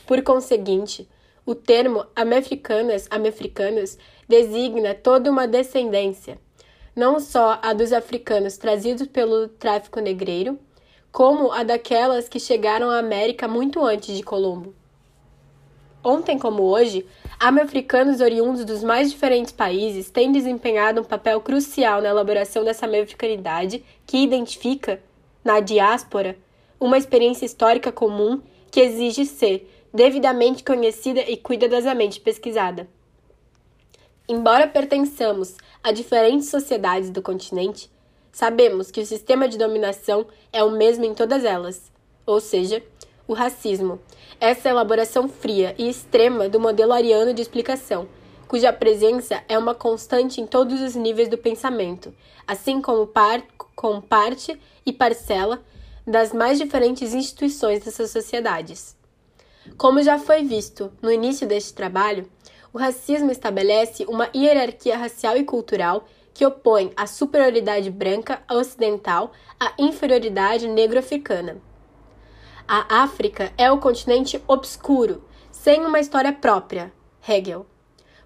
Por 0.07 0.21
conseguinte, 0.21 1.09
o 1.45 1.55
termo 1.55 2.07
americanas, 2.15 3.07
americanos 3.11 3.99
designa 4.29 4.95
toda 4.95 5.31
uma 5.31 5.47
descendência, 5.47 6.39
não 6.95 7.19
só 7.19 7.59
a 7.63 7.73
dos 7.73 7.93
africanos 7.93 8.57
trazidos 8.57 9.07
pelo 9.07 9.49
tráfico 9.49 10.01
negreiro, 10.01 10.59
como 11.11 11.51
a 11.53 11.63
daquelas 11.63 12.29
que 12.29 12.39
chegaram 12.39 12.91
à 12.91 12.99
América 12.99 13.49
muito 13.49 13.85
antes 13.85 14.17
de 14.17 14.23
Colombo. 14.23 14.75
Ontem 16.03 16.39
como 16.39 16.63
hoje, 16.63 17.05
Afro-africanos 17.39 18.21
oriundos 18.21 18.67
dos 18.67 18.85
mais 18.85 19.11
diferentes 19.11 19.51
países 19.51 20.11
têm 20.11 20.31
desempenhado 20.31 21.01
um 21.01 21.05
papel 21.05 21.41
crucial 21.41 22.03
na 22.03 22.11
elaboração 22.11 22.63
dessa 22.63 22.85
americanidade 22.85 23.83
que 24.07 24.19
identifica, 24.19 25.03
na 25.43 25.59
diáspora, 25.61 26.37
uma 26.79 26.99
experiência 26.99 27.47
histórica 27.47 27.91
comum 27.91 28.43
que 28.71 28.81
exige 28.81 29.25
ser 29.25 29.80
devidamente 29.93 30.63
conhecida 30.63 31.21
e 31.21 31.37
cuidadosamente 31.37 32.21
pesquisada. 32.21 32.89
Embora 34.29 34.67
pertençamos 34.67 35.57
a 35.83 35.91
diferentes 35.91 36.49
sociedades 36.49 37.11
do 37.11 37.21
continente, 37.21 37.91
sabemos 38.31 38.91
que 38.91 39.01
o 39.01 39.07
sistema 39.07 39.49
de 39.49 39.59
dominação 39.59 40.27
é 40.53 40.63
o 40.63 40.71
mesmo 40.71 41.05
em 41.05 41.15
todas 41.15 41.45
elas, 41.45 41.91
ou 42.25 42.41
seja, 42.41 42.83
o 43.27 43.33
racismo, 43.33 44.01
essa 44.41 44.69
elaboração 44.69 45.29
fria 45.29 45.75
e 45.79 45.89
extrema 45.89 46.49
do 46.49 46.61
modelo 46.61 46.93
ariano 46.93 47.35
de 47.35 47.43
explicação, 47.43 48.09
cuja 48.47 48.73
presença 48.73 49.43
é 49.49 49.57
uma 49.57 49.75
constante 49.75 50.41
em 50.41 50.47
todos 50.47 50.81
os 50.81 50.95
níveis 50.95 51.29
do 51.29 51.39
pensamento, 51.39 52.15
assim 52.47 52.81
como 52.81 53.07
par 53.07 53.43
com 53.77 54.01
parte 54.01 54.61
e 54.85 54.93
parcela 54.93 55.63
das 56.07 56.33
mais 56.33 56.59
diferentes 56.59 57.15
instituições 57.15 57.85
dessas 57.85 58.11
sociedades. 58.11 58.97
Como 59.77 60.03
já 60.03 60.19
foi 60.19 60.45
visto 60.45 60.93
no 61.01 61.11
início 61.11 61.47
deste 61.47 61.73
trabalho, 61.73 62.31
o 62.73 62.79
racismo 62.79 63.31
estabelece 63.31 64.05
uma 64.07 64.29
hierarquia 64.35 64.97
racial 64.97 65.37
e 65.37 65.45
cultural 65.45 66.05
que 66.33 66.47
opõe 66.47 66.93
a 66.97 67.07
superioridade 67.07 67.91
branca 67.91 68.43
ocidental 68.51 69.33
à 69.59 69.73
inferioridade 69.79 70.69
negro-africana. 70.69 71.61
A 72.67 73.03
África 73.03 73.53
é 73.59 73.71
o 73.71 73.79
continente 73.79 74.41
obscuro, 74.47 75.25
sem 75.51 75.85
uma 75.85 75.99
história 75.99 76.33
própria, 76.33 76.93
Hegel. 77.29 77.67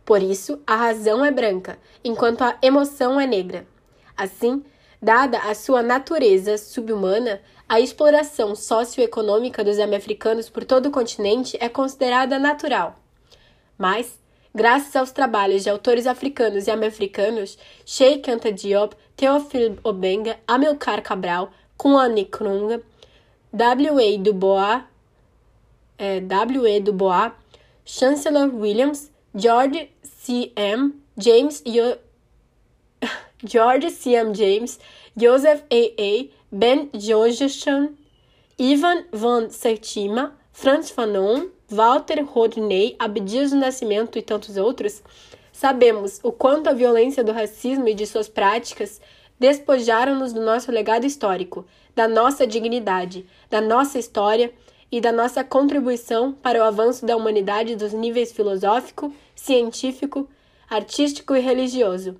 Por 0.04 0.22
isso, 0.22 0.61
a 0.66 0.76
razão 0.76 1.24
é 1.24 1.30
branca, 1.30 1.78
enquanto 2.04 2.42
a 2.42 2.59
emoção 2.61 3.18
é 3.18 3.26
negra. 3.26 3.66
Assim, 4.14 4.62
dada 5.04 5.38
a 5.38 5.54
sua 5.54 5.82
natureza 5.82 6.56
subhumana, 6.56 7.42
a 7.68 7.78
exploração 7.78 8.56
socioeconômica 8.56 9.62
dos 9.62 9.78
africanos 9.78 10.48
por 10.48 10.64
todo 10.64 10.86
o 10.86 10.90
continente 10.90 11.58
é 11.60 11.68
considerada 11.68 12.38
natural. 12.38 12.98
Mas, 13.76 14.18
graças 14.54 14.96
aos 14.96 15.12
trabalhos 15.12 15.62
de 15.62 15.68
autores 15.68 16.06
africanos 16.06 16.66
e 16.66 16.70
americanos, 16.70 17.58
Sheikh 17.84 18.30
Anta 18.30 18.50
Diop, 18.50 18.96
Théophile 19.14 19.78
Obenga, 19.84 20.38
Amilcar 20.46 21.02
Cabral, 21.02 21.50
Kwame 21.76 22.22
Nkrumah, 22.22 22.80
W.A. 23.52 24.18
Du 24.18 24.32
é, 25.98 26.20
W.E. 26.20 26.80
Du 26.80 26.92
Bois, 26.92 27.30
Chancellor 27.84 28.50
Williams, 28.54 29.10
George 29.34 29.90
C. 30.02 30.50
M. 30.56 30.94
James, 31.16 31.62
George 33.44 33.90
C. 33.90 34.14
M. 34.14 34.35
James, 34.35 34.80
Joseph 35.16 35.62
A. 35.70 35.92
A. 36.00 36.30
Ben 36.50 36.88
Josephson, 36.94 37.94
Ivan 38.59 39.04
van 39.12 39.50
Sertima, 39.50 40.33
Franz 40.52 40.90
Fanon, 40.90 41.48
Walter 41.68 42.22
Rodney, 42.22 42.94
Abdias 42.98 43.50
do 43.50 43.57
Nascimento 43.57 44.18
e 44.18 44.22
tantos 44.22 44.57
outros, 44.57 45.02
sabemos 45.52 46.20
o 46.22 46.30
quanto 46.30 46.68
a 46.68 46.72
violência 46.72 47.24
do 47.24 47.33
racismo 47.33 47.88
e 47.88 47.94
de 47.94 48.07
suas 48.07 48.28
práticas 48.28 49.00
despojaram-nos 49.38 50.33
do 50.33 50.40
nosso 50.40 50.70
legado 50.70 51.04
histórico, 51.04 51.66
da 51.94 52.07
nossa 52.07 52.46
dignidade, 52.46 53.26
da 53.50 53.61
nossa 53.61 53.98
história 53.98 54.52
e 54.90 55.00
da 55.00 55.11
nossa 55.11 55.42
contribuição 55.42 56.33
para 56.33 56.61
o 56.61 56.62
avanço 56.62 57.04
da 57.04 57.16
humanidade 57.16 57.74
dos 57.74 57.92
níveis 57.92 58.33
filosófico, 58.33 59.12
científico, 59.35 60.28
artístico 60.70 61.35
e 61.35 61.40
religioso. 61.40 62.16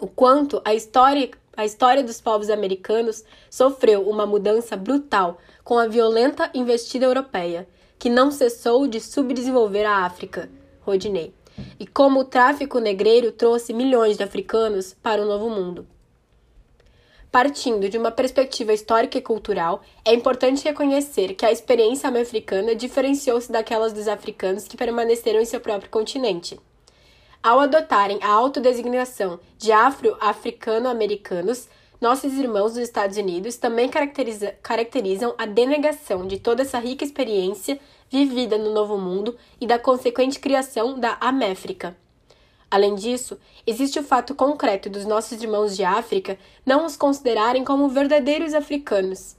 O 0.00 0.06
quanto 0.06 0.62
a 0.64 0.72
história, 0.72 1.30
a 1.54 1.66
história 1.66 2.02
dos 2.02 2.22
povos 2.22 2.48
americanos 2.48 3.22
sofreu 3.50 4.08
uma 4.08 4.24
mudança 4.24 4.74
brutal 4.74 5.36
com 5.62 5.78
a 5.78 5.86
violenta 5.86 6.50
investida 6.54 7.04
europeia, 7.04 7.68
que 7.98 8.08
não 8.08 8.30
cessou 8.30 8.86
de 8.86 8.98
subdesenvolver 8.98 9.86
a 9.86 10.06
África, 10.06 10.50
Rodney, 10.80 11.34
e 11.78 11.86
como 11.86 12.20
o 12.20 12.24
tráfico 12.24 12.78
negreiro 12.78 13.30
trouxe 13.30 13.74
milhões 13.74 14.16
de 14.16 14.22
africanos 14.22 14.96
para 15.02 15.20
o 15.20 15.26
Novo 15.26 15.50
Mundo. 15.50 15.86
Partindo 17.30 17.90
de 17.90 17.98
uma 17.98 18.10
perspectiva 18.10 18.72
histórica 18.72 19.18
e 19.18 19.22
cultural, 19.22 19.82
é 20.02 20.14
importante 20.14 20.64
reconhecer 20.64 21.34
que 21.34 21.44
a 21.44 21.52
experiência 21.52 22.08
americana 22.08 22.74
diferenciou-se 22.74 23.52
daquelas 23.52 23.92
dos 23.92 24.08
africanos 24.08 24.66
que 24.66 24.78
permaneceram 24.78 25.40
em 25.40 25.44
seu 25.44 25.60
próprio 25.60 25.90
continente. 25.90 26.58
Ao 27.42 27.58
adotarem 27.58 28.18
a 28.20 28.28
autodesignação 28.28 29.40
de 29.56 29.72
afro-africano-americanos, 29.72 31.70
nossos 31.98 32.34
irmãos 32.34 32.74
dos 32.74 32.82
Estados 32.82 33.16
Unidos 33.16 33.56
também 33.56 33.88
caracteriza 33.88 34.54
caracterizam 34.62 35.34
a 35.38 35.46
denegação 35.46 36.26
de 36.26 36.38
toda 36.38 36.60
essa 36.60 36.78
rica 36.78 37.02
experiência 37.02 37.80
vivida 38.10 38.58
no 38.58 38.74
Novo 38.74 38.98
Mundo 38.98 39.38
e 39.58 39.66
da 39.66 39.78
consequente 39.78 40.38
criação 40.38 41.00
da 41.00 41.16
Améfrica. 41.18 41.96
Além 42.70 42.94
disso, 42.94 43.40
existe 43.66 43.98
o 43.98 44.04
fato 44.04 44.34
concreto 44.34 44.90
dos 44.90 45.06
nossos 45.06 45.42
irmãos 45.42 45.74
de 45.74 45.82
África 45.82 46.38
não 46.64 46.84
os 46.84 46.94
considerarem 46.94 47.64
como 47.64 47.88
verdadeiros 47.88 48.52
africanos. 48.52 49.34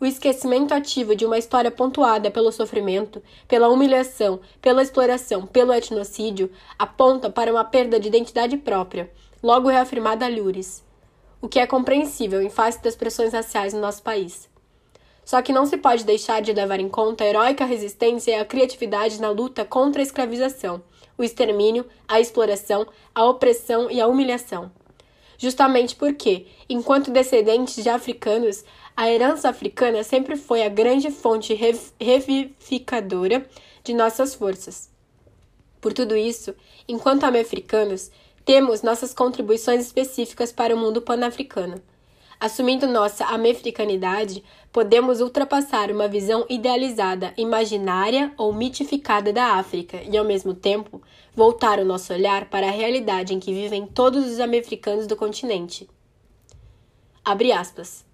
O 0.00 0.04
esquecimento 0.04 0.74
ativo 0.74 1.16
de 1.16 1.24
uma 1.24 1.38
história 1.38 1.70
pontuada 1.70 2.30
pelo 2.30 2.52
sofrimento, 2.52 3.22
pela 3.48 3.68
humilhação, 3.68 4.40
pela 4.60 4.82
exploração, 4.82 5.46
pelo 5.46 5.72
etnocídio, 5.72 6.50
aponta 6.78 7.30
para 7.30 7.50
uma 7.50 7.64
perda 7.64 7.98
de 7.98 8.08
identidade 8.08 8.56
própria, 8.56 9.10
logo 9.42 9.68
reafirmada 9.68 10.26
a 10.26 10.28
Lures, 10.28 10.84
o 11.40 11.48
que 11.48 11.58
é 11.58 11.66
compreensível 11.66 12.42
em 12.42 12.50
face 12.50 12.82
das 12.82 12.94
pressões 12.94 13.32
raciais 13.32 13.72
no 13.72 13.80
nosso 13.80 14.02
país. 14.02 14.48
Só 15.24 15.42
que 15.42 15.52
não 15.52 15.66
se 15.66 15.76
pode 15.76 16.04
deixar 16.04 16.40
de 16.40 16.52
levar 16.52 16.78
em 16.78 16.88
conta 16.88 17.24
a 17.24 17.26
heróica 17.26 17.64
resistência 17.64 18.32
e 18.32 18.34
a 18.34 18.44
criatividade 18.44 19.20
na 19.20 19.30
luta 19.30 19.64
contra 19.64 20.00
a 20.00 20.04
escravização 20.04 20.82
o 21.18 21.24
extermínio, 21.24 21.86
a 22.06 22.20
exploração, 22.20 22.86
a 23.14 23.24
opressão 23.24 23.90
e 23.90 24.00
a 24.00 24.06
humilhação. 24.06 24.70
Justamente 25.38 25.94
porque, 25.94 26.46
enquanto 26.68 27.10
descendentes 27.10 27.82
de 27.82 27.88
africanos, 27.88 28.64
a 28.96 29.10
herança 29.10 29.50
africana 29.50 30.02
sempre 30.02 30.36
foi 30.36 30.64
a 30.64 30.70
grande 30.70 31.10
fonte 31.10 31.52
revivificadora 32.00 33.46
de 33.84 33.92
nossas 33.92 34.34
forças. 34.34 34.90
Por 35.82 35.92
tudo 35.92 36.16
isso, 36.16 36.54
enquanto 36.88 37.24
africanos, 37.24 38.10
temos 38.42 38.80
nossas 38.80 39.12
contribuições 39.12 39.84
específicas 39.84 40.50
para 40.50 40.74
o 40.74 40.78
mundo 40.78 41.02
pan-africano. 41.02 41.82
Assumindo 42.40 42.86
nossa 42.86 43.26
americanidade, 43.26 44.42
podemos 44.72 45.20
ultrapassar 45.20 45.90
uma 45.90 46.08
visão 46.08 46.46
idealizada, 46.48 47.34
imaginária 47.36 48.32
ou 48.36 48.52
mitificada 48.52 49.32
da 49.32 49.54
África 49.54 50.02
e, 50.02 50.16
ao 50.16 50.24
mesmo 50.24 50.54
tempo, 50.54 51.02
voltar 51.34 51.78
o 51.78 51.84
nosso 51.84 52.12
olhar 52.14 52.48
para 52.48 52.68
a 52.68 52.72
realidade 52.72 53.34
em 53.34 53.40
que 53.40 53.52
vivem 53.52 53.86
todos 53.86 54.26
os 54.26 54.40
americanos 54.40 55.06
do 55.06 55.16
continente. 55.16 55.88
Abre 57.24 57.52
aspas. 57.52 58.05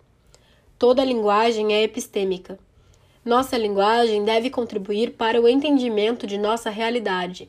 Toda 0.83 1.05
linguagem 1.05 1.73
é 1.73 1.85
epistêmica. 1.85 2.59
Nossa 3.25 3.57
linguagem 3.57 4.25
deve 4.25 4.51
contribuir 4.51 5.12
para 5.12 5.40
o 5.40 5.49
entendimento 5.49 6.27
de 6.27 6.37
nossa 6.37 6.71
realidade. 6.71 7.49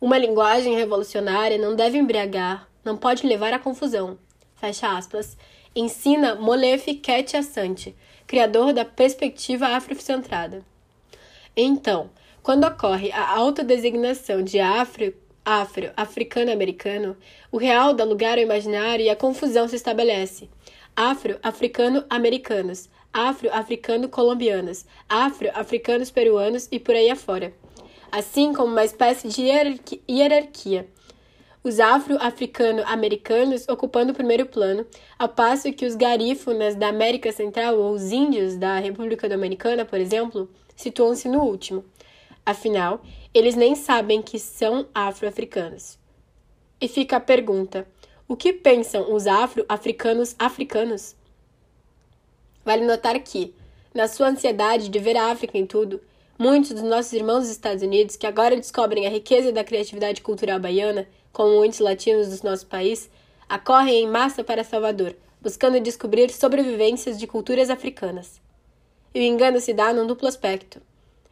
Uma 0.00 0.16
linguagem 0.16 0.74
revolucionária 0.74 1.58
não 1.58 1.76
deve 1.76 1.98
embriagar, 1.98 2.66
não 2.82 2.96
pode 2.96 3.26
levar 3.26 3.52
à 3.52 3.58
confusão. 3.58 4.18
Fecha 4.54 4.96
aspas 4.96 5.36
ensina 5.76 6.36
Molefe 6.36 6.98
Assante, 7.38 7.94
criador 8.26 8.72
da 8.72 8.86
perspectiva 8.86 9.66
afrocentrada. 9.66 10.64
Então, 11.54 12.08
quando 12.42 12.66
ocorre 12.66 13.12
a 13.12 13.30
autodesignação 13.36 14.42
de 14.42 14.58
afro, 14.58 15.12
afro, 15.44 15.90
africano-americano, 15.94 17.14
o 17.52 17.58
real 17.58 17.92
dá 17.92 18.04
lugar 18.04 18.38
ao 18.38 18.44
imaginário 18.44 19.04
e 19.04 19.10
a 19.10 19.16
confusão 19.16 19.68
se 19.68 19.76
estabelece. 19.76 20.48
Afro-africano-americanos, 20.96 22.88
afro-africano-colombianos, 23.12 24.84
afro-africanos 25.08 26.10
peruanos 26.10 26.68
e 26.70 26.78
por 26.78 26.94
aí 26.94 27.10
afora. 27.10 27.52
Assim 28.12 28.52
como 28.52 28.72
uma 28.72 28.84
espécie 28.84 29.28
de 29.28 29.42
hierarquia 30.08 30.88
os 31.62 31.78
afro-africano-americanos 31.78 33.68
ocupando 33.68 34.12
o 34.12 34.14
primeiro 34.14 34.46
plano, 34.46 34.86
ao 35.18 35.28
passo 35.28 35.70
que 35.72 35.84
os 35.84 35.94
garífunas 35.94 36.74
da 36.74 36.88
América 36.88 37.30
Central 37.32 37.78
ou 37.78 37.92
os 37.92 38.10
índios 38.12 38.56
da 38.56 38.78
República 38.78 39.28
Dominicana, 39.28 39.84
por 39.84 40.00
exemplo, 40.00 40.50
situam-se 40.74 41.28
no 41.28 41.42
último. 41.42 41.84
Afinal, 42.46 43.02
eles 43.34 43.54
nem 43.54 43.74
sabem 43.74 44.22
que 44.22 44.38
são 44.38 44.86
afro-africanos. 44.94 45.98
E 46.80 46.88
fica 46.88 47.16
a 47.16 47.20
pergunta: 47.20 47.86
o 48.30 48.36
que 48.36 48.52
pensam 48.52 49.12
os 49.12 49.26
afro-africanos 49.26 50.36
africanos? 50.38 51.16
Vale 52.64 52.86
notar 52.86 53.18
que, 53.18 53.52
na 53.92 54.06
sua 54.06 54.28
ansiedade 54.28 54.88
de 54.88 54.98
ver 55.00 55.16
a 55.16 55.32
África 55.32 55.58
em 55.58 55.66
tudo, 55.66 56.00
Muitos 56.42 56.70
dos 56.70 56.82
nossos 56.82 57.12
irmãos 57.12 57.40
dos 57.40 57.50
Estados 57.50 57.82
Unidos, 57.82 58.16
que 58.16 58.26
agora 58.26 58.56
descobrem 58.56 59.06
a 59.06 59.10
riqueza 59.10 59.52
da 59.52 59.62
criatividade 59.62 60.22
cultural 60.22 60.58
baiana, 60.58 61.06
como 61.34 61.58
muitos 61.58 61.80
latinos 61.80 62.40
do 62.40 62.48
nosso 62.48 62.66
país, 62.66 63.10
acorrem 63.46 64.04
em 64.04 64.06
massa 64.06 64.42
para 64.42 64.64
Salvador, 64.64 65.14
buscando 65.38 65.78
descobrir 65.78 66.30
sobrevivências 66.30 67.18
de 67.18 67.26
culturas 67.26 67.68
africanas. 67.68 68.40
E 69.14 69.20
o 69.20 69.22
engano 69.22 69.60
se 69.60 69.74
dá 69.74 69.92
num 69.92 70.06
duplo 70.06 70.26
aspecto: 70.28 70.80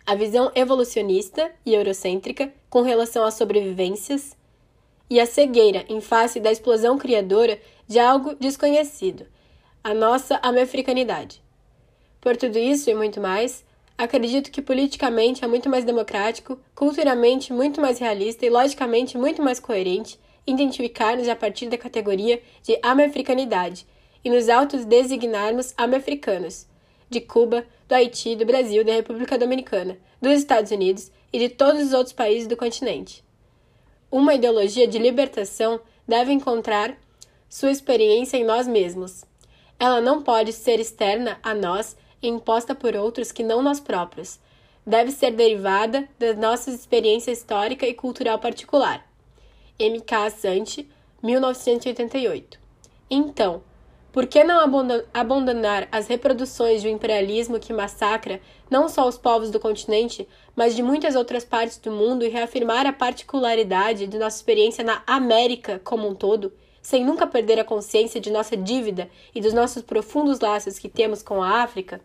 a 0.05 0.15
visão 0.15 0.53
evolucionista 0.55 1.51
e 1.65 1.73
eurocêntrica 1.73 2.53
com 2.69 2.83
relação 2.83 3.25
às 3.25 3.33
sobrevivências, 3.33 4.37
e 5.11 5.21
a 5.21 5.27
cegueira 5.27 5.85
em 5.89 6.01
face 6.01 6.41
da 6.41 6.53
explosão 6.53 6.99
criadora 6.99 7.61
de 7.87 7.99
algo 7.99 8.35
desconhecido, 8.35 9.27
a 9.83 9.95
nossa 9.95 10.39
americanidade. 10.43 11.43
Por 12.21 12.37
tudo 12.37 12.59
isso 12.59 12.91
e 12.91 12.95
muito 12.95 13.21
mais, 13.21 13.65
Acredito 13.99 14.53
que 14.53 14.63
politicamente 14.63 15.45
é 15.45 15.49
muito 15.49 15.69
mais 15.69 15.85
democrático, 15.85 16.57
culturalmente 16.73 17.53
muito 17.53 17.81
mais 17.81 17.99
realista 17.99 18.47
e 18.47 18.49
logicamente 18.49 19.19
muito 19.19 19.43
mais 19.43 19.59
coerente 19.59 20.21
identificar-nos 20.47 21.29
a 21.29 21.35
partir 21.35 21.69
da 21.69 21.77
categoria 21.77 22.41
de 22.63 22.79
americanidade 22.81 23.85
e 24.25 24.31
nos 24.31 24.49
autos 24.49 24.85
designarmos 24.85 25.75
americanos 25.77 26.65
de 27.11 27.21
Cuba, 27.21 27.67
do 27.89 27.95
Haiti, 27.97 28.37
do 28.37 28.47
Brasil, 28.47 28.85
da 28.85 28.93
República 28.93 29.37
Dominicana, 29.37 29.99
dos 30.23 30.39
Estados 30.39 30.71
Unidos 30.71 31.11
e 31.33 31.41
de 31.41 31.49
todos 31.49 31.83
os 31.83 31.93
outros 31.93 32.13
países 32.13 32.47
do 32.47 32.57
continente. 32.57 33.25
Uma 34.11 34.35
ideologia 34.35 34.89
de 34.89 34.99
libertação 34.99 35.81
deve 36.07 36.33
encontrar 36.33 36.97
sua 37.49 37.71
experiência 37.71 38.37
em 38.37 38.45
nós 38.45 38.67
mesmos. 38.67 39.25
Ela 39.79 40.01
não 40.01 40.23
pode 40.23 40.53
ser 40.53 40.81
externa 40.81 41.39
a 41.43 41.55
nós 41.55 41.97
imposta 42.23 42.75
por 42.75 42.97
outros 42.97 43.31
que 43.31 43.43
não 43.43 43.63
nós 43.63 43.79
próprios. 43.81 44.41
Deve 44.87 45.11
ser 45.11 45.33
derivada 45.33 46.09
da 46.19 46.33
nossa 46.33 46.71
experiência 46.71 47.31
histórica 47.31 47.87
e 47.87 47.93
cultural 47.93 48.39
particular. 48.39 49.07
M.K. 49.79 50.25
Assante, 50.25 50.89
1988. 51.23 52.59
Então, 53.11 53.63
por 54.19 54.27
que 54.27 54.43
não 54.43 54.59
abandonar 55.15 55.87
as 55.93 56.09
reproduções 56.09 56.83
de 56.83 56.89
um 56.89 56.91
imperialismo 56.91 57.61
que 57.61 57.73
massacra 57.73 58.41
não 58.69 58.89
só 58.89 59.07
os 59.07 59.17
povos 59.17 59.49
do 59.49 59.61
continente, 59.61 60.27
mas 60.57 60.75
de 60.75 60.83
muitas 60.83 61.15
outras 61.15 61.45
partes 61.45 61.79
do 61.79 61.93
mundo 61.93 62.25
e 62.25 62.29
reafirmar 62.29 62.85
a 62.85 62.93
particularidade 62.93 64.09
de 64.09 64.19
nossa 64.19 64.37
experiência 64.37 64.83
na 64.83 65.05
América 65.07 65.81
como 65.85 66.09
um 66.09 66.17
todo? 66.17 66.53
sem 66.83 67.05
nunca 67.05 67.29
perder 67.29 67.61
a 67.61 67.65
consciência 67.65 68.21
de 68.21 68.33
nossa 68.33 68.57
dívida 68.57 69.09
e 69.33 69.41
dos 69.41 69.53
nossos 69.53 69.83
profundos 69.83 70.41
laços 70.41 70.81
que 70.81 70.89
temos 70.89 71.23
com 71.23 71.41
a 71.41 71.63
África? 71.63 72.01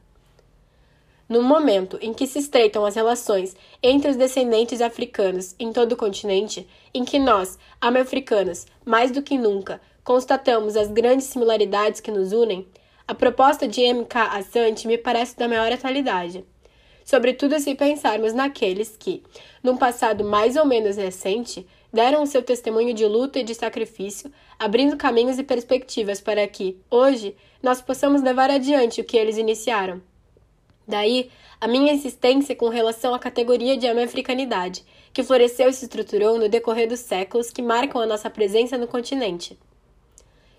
No 1.28 1.42
momento 1.42 1.98
em 2.00 2.14
que 2.14 2.28
se 2.28 2.38
estreitam 2.38 2.86
as 2.86 2.94
relações 2.94 3.56
entre 3.82 4.12
os 4.12 4.16
descendentes 4.16 4.82
africanos 4.82 5.56
em 5.58 5.74
todo 5.74 5.94
o 5.94 5.98
continente, 5.98 6.68
em 6.94 7.04
que 7.04 7.18
nós, 7.18 7.58
africanos, 7.82 8.68
mais 8.86 9.10
do 9.10 9.24
que 9.24 9.36
nunca, 9.36 9.82
constatamos 10.04 10.76
as 10.76 10.90
grandes 10.90 11.28
similaridades 11.28 12.02
que 12.02 12.12
nos 12.12 12.32
unem, 12.32 12.68
a 13.08 13.14
proposta 13.14 13.68
de 13.68 13.82
M.K. 13.82 14.38
Assante 14.38 14.88
me 14.88 14.98
parece 14.98 15.36
da 15.38 15.48
maior 15.48 15.72
atualidade. 15.72 16.46
Sobretudo 17.04 17.60
se 17.60 17.76
pensarmos 17.76 18.34
naqueles 18.34 18.96
que, 18.98 19.24
num 19.62 19.76
passado 19.76 20.24
mais 20.24 20.56
ou 20.56 20.66
menos 20.66 20.96
recente, 20.96 21.68
deram 21.92 22.24
o 22.24 22.28
seu 22.28 22.42
testemunho 22.42 22.94
de 22.94 23.06
luta 23.06 23.40
e 23.40 23.44
de 23.44 23.54
sacrifício, 23.54 24.32
abrindo 24.58 24.98
caminhos 24.98 25.38
e 25.38 25.44
perspectivas 25.44 26.22
para 26.22 26.48
que, 26.48 26.78
hoje, 26.90 27.36
nós 27.62 27.82
possamos 27.82 28.22
levar 28.22 28.50
adiante 28.50 29.02
o 29.02 29.04
que 29.04 29.18
eles 29.18 29.38
iniciaram. 29.38 30.02
Daí, 30.88 31.30
a 31.62 31.68
minha 31.68 31.94
insistência 31.94 32.56
com 32.56 32.68
relação 32.68 33.14
à 33.14 33.20
categoria 33.20 33.78
de 33.78 33.88
americanidade, 33.88 34.84
que 35.14 35.24
floresceu 35.24 35.70
e 35.70 35.74
se 35.74 35.86
estruturou 35.86 36.40
no 36.40 36.50
decorrer 36.50 36.88
dos 36.88 37.02
séculos 37.02 37.52
que 37.52 37.62
marcam 37.62 38.02
a 38.02 38.06
nossa 38.06 38.30
presença 38.30 38.78
no 38.78 38.88
continente. 38.88 39.58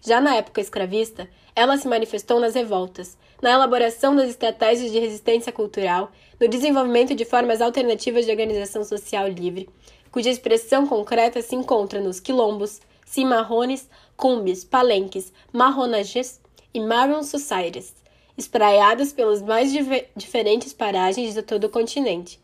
Já 0.06 0.20
na 0.20 0.36
época 0.36 0.60
escravista, 0.60 1.26
ela 1.56 1.78
se 1.78 1.88
manifestou 1.88 2.38
nas 2.38 2.54
revoltas, 2.54 3.16
na 3.40 3.52
elaboração 3.52 4.14
das 4.14 4.28
estratégias 4.28 4.92
de 4.92 4.98
resistência 4.98 5.50
cultural, 5.50 6.12
no 6.38 6.46
desenvolvimento 6.46 7.14
de 7.14 7.24
formas 7.24 7.62
alternativas 7.62 8.26
de 8.26 8.30
organização 8.30 8.84
social 8.84 9.26
livre, 9.26 9.66
cuja 10.12 10.28
expressão 10.28 10.86
concreta 10.86 11.40
se 11.40 11.54
encontra 11.54 12.00
nos 12.00 12.20
quilombos, 12.20 12.82
cimarrones, 13.06 13.88
cumbis, 14.14 14.62
palenques, 14.62 15.32
marronages 15.50 16.38
e 16.74 16.80
marron 16.80 17.22
societies, 17.22 17.94
espraiadas 18.36 19.10
pelas 19.10 19.40
mais 19.40 19.72
diferentes 20.14 20.74
paragens 20.74 21.32
de 21.32 21.40
todo 21.42 21.64
o 21.64 21.70
continente. 21.70 22.38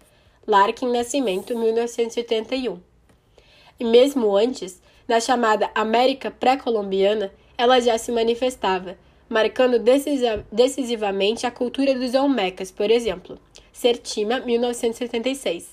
Larkin 0.46 0.90
Nascimento, 0.90 1.56
1981. 1.58 2.80
E 3.78 3.84
mesmo 3.84 4.34
antes, 4.34 4.80
na 5.06 5.20
chamada 5.20 5.70
América 5.74 6.30
pré-colombiana, 6.30 7.30
ela 7.60 7.78
já 7.78 7.98
se 7.98 8.10
manifestava, 8.10 8.96
marcando 9.28 9.78
decisivamente 10.50 11.46
a 11.46 11.50
cultura 11.50 11.94
dos 11.94 12.14
Olmecas, 12.14 12.70
por 12.70 12.90
exemplo. 12.90 13.38
Sertima, 13.70 14.40
1976. 14.40 15.68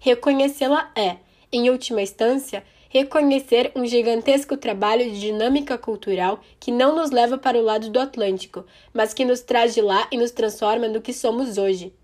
Reconhecê-la 0.00 0.90
é, 0.96 1.18
em 1.52 1.70
última 1.70 2.02
instância, 2.02 2.64
reconhecer 2.88 3.70
um 3.76 3.86
gigantesco 3.86 4.56
trabalho 4.56 5.08
de 5.08 5.20
dinâmica 5.20 5.78
cultural 5.78 6.40
que 6.58 6.72
não 6.72 6.96
nos 6.96 7.12
leva 7.12 7.38
para 7.38 7.56
o 7.56 7.62
lado 7.62 7.88
do 7.88 8.00
Atlântico, 8.00 8.66
mas 8.92 9.14
que 9.14 9.24
nos 9.24 9.40
traz 9.40 9.74
de 9.74 9.80
lá 9.80 10.08
e 10.10 10.16
nos 10.16 10.32
transforma 10.32 10.88
no 10.88 11.00
que 11.00 11.12
somos 11.12 11.56
hoje. 11.56 11.94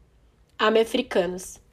Americanos. 0.57 1.63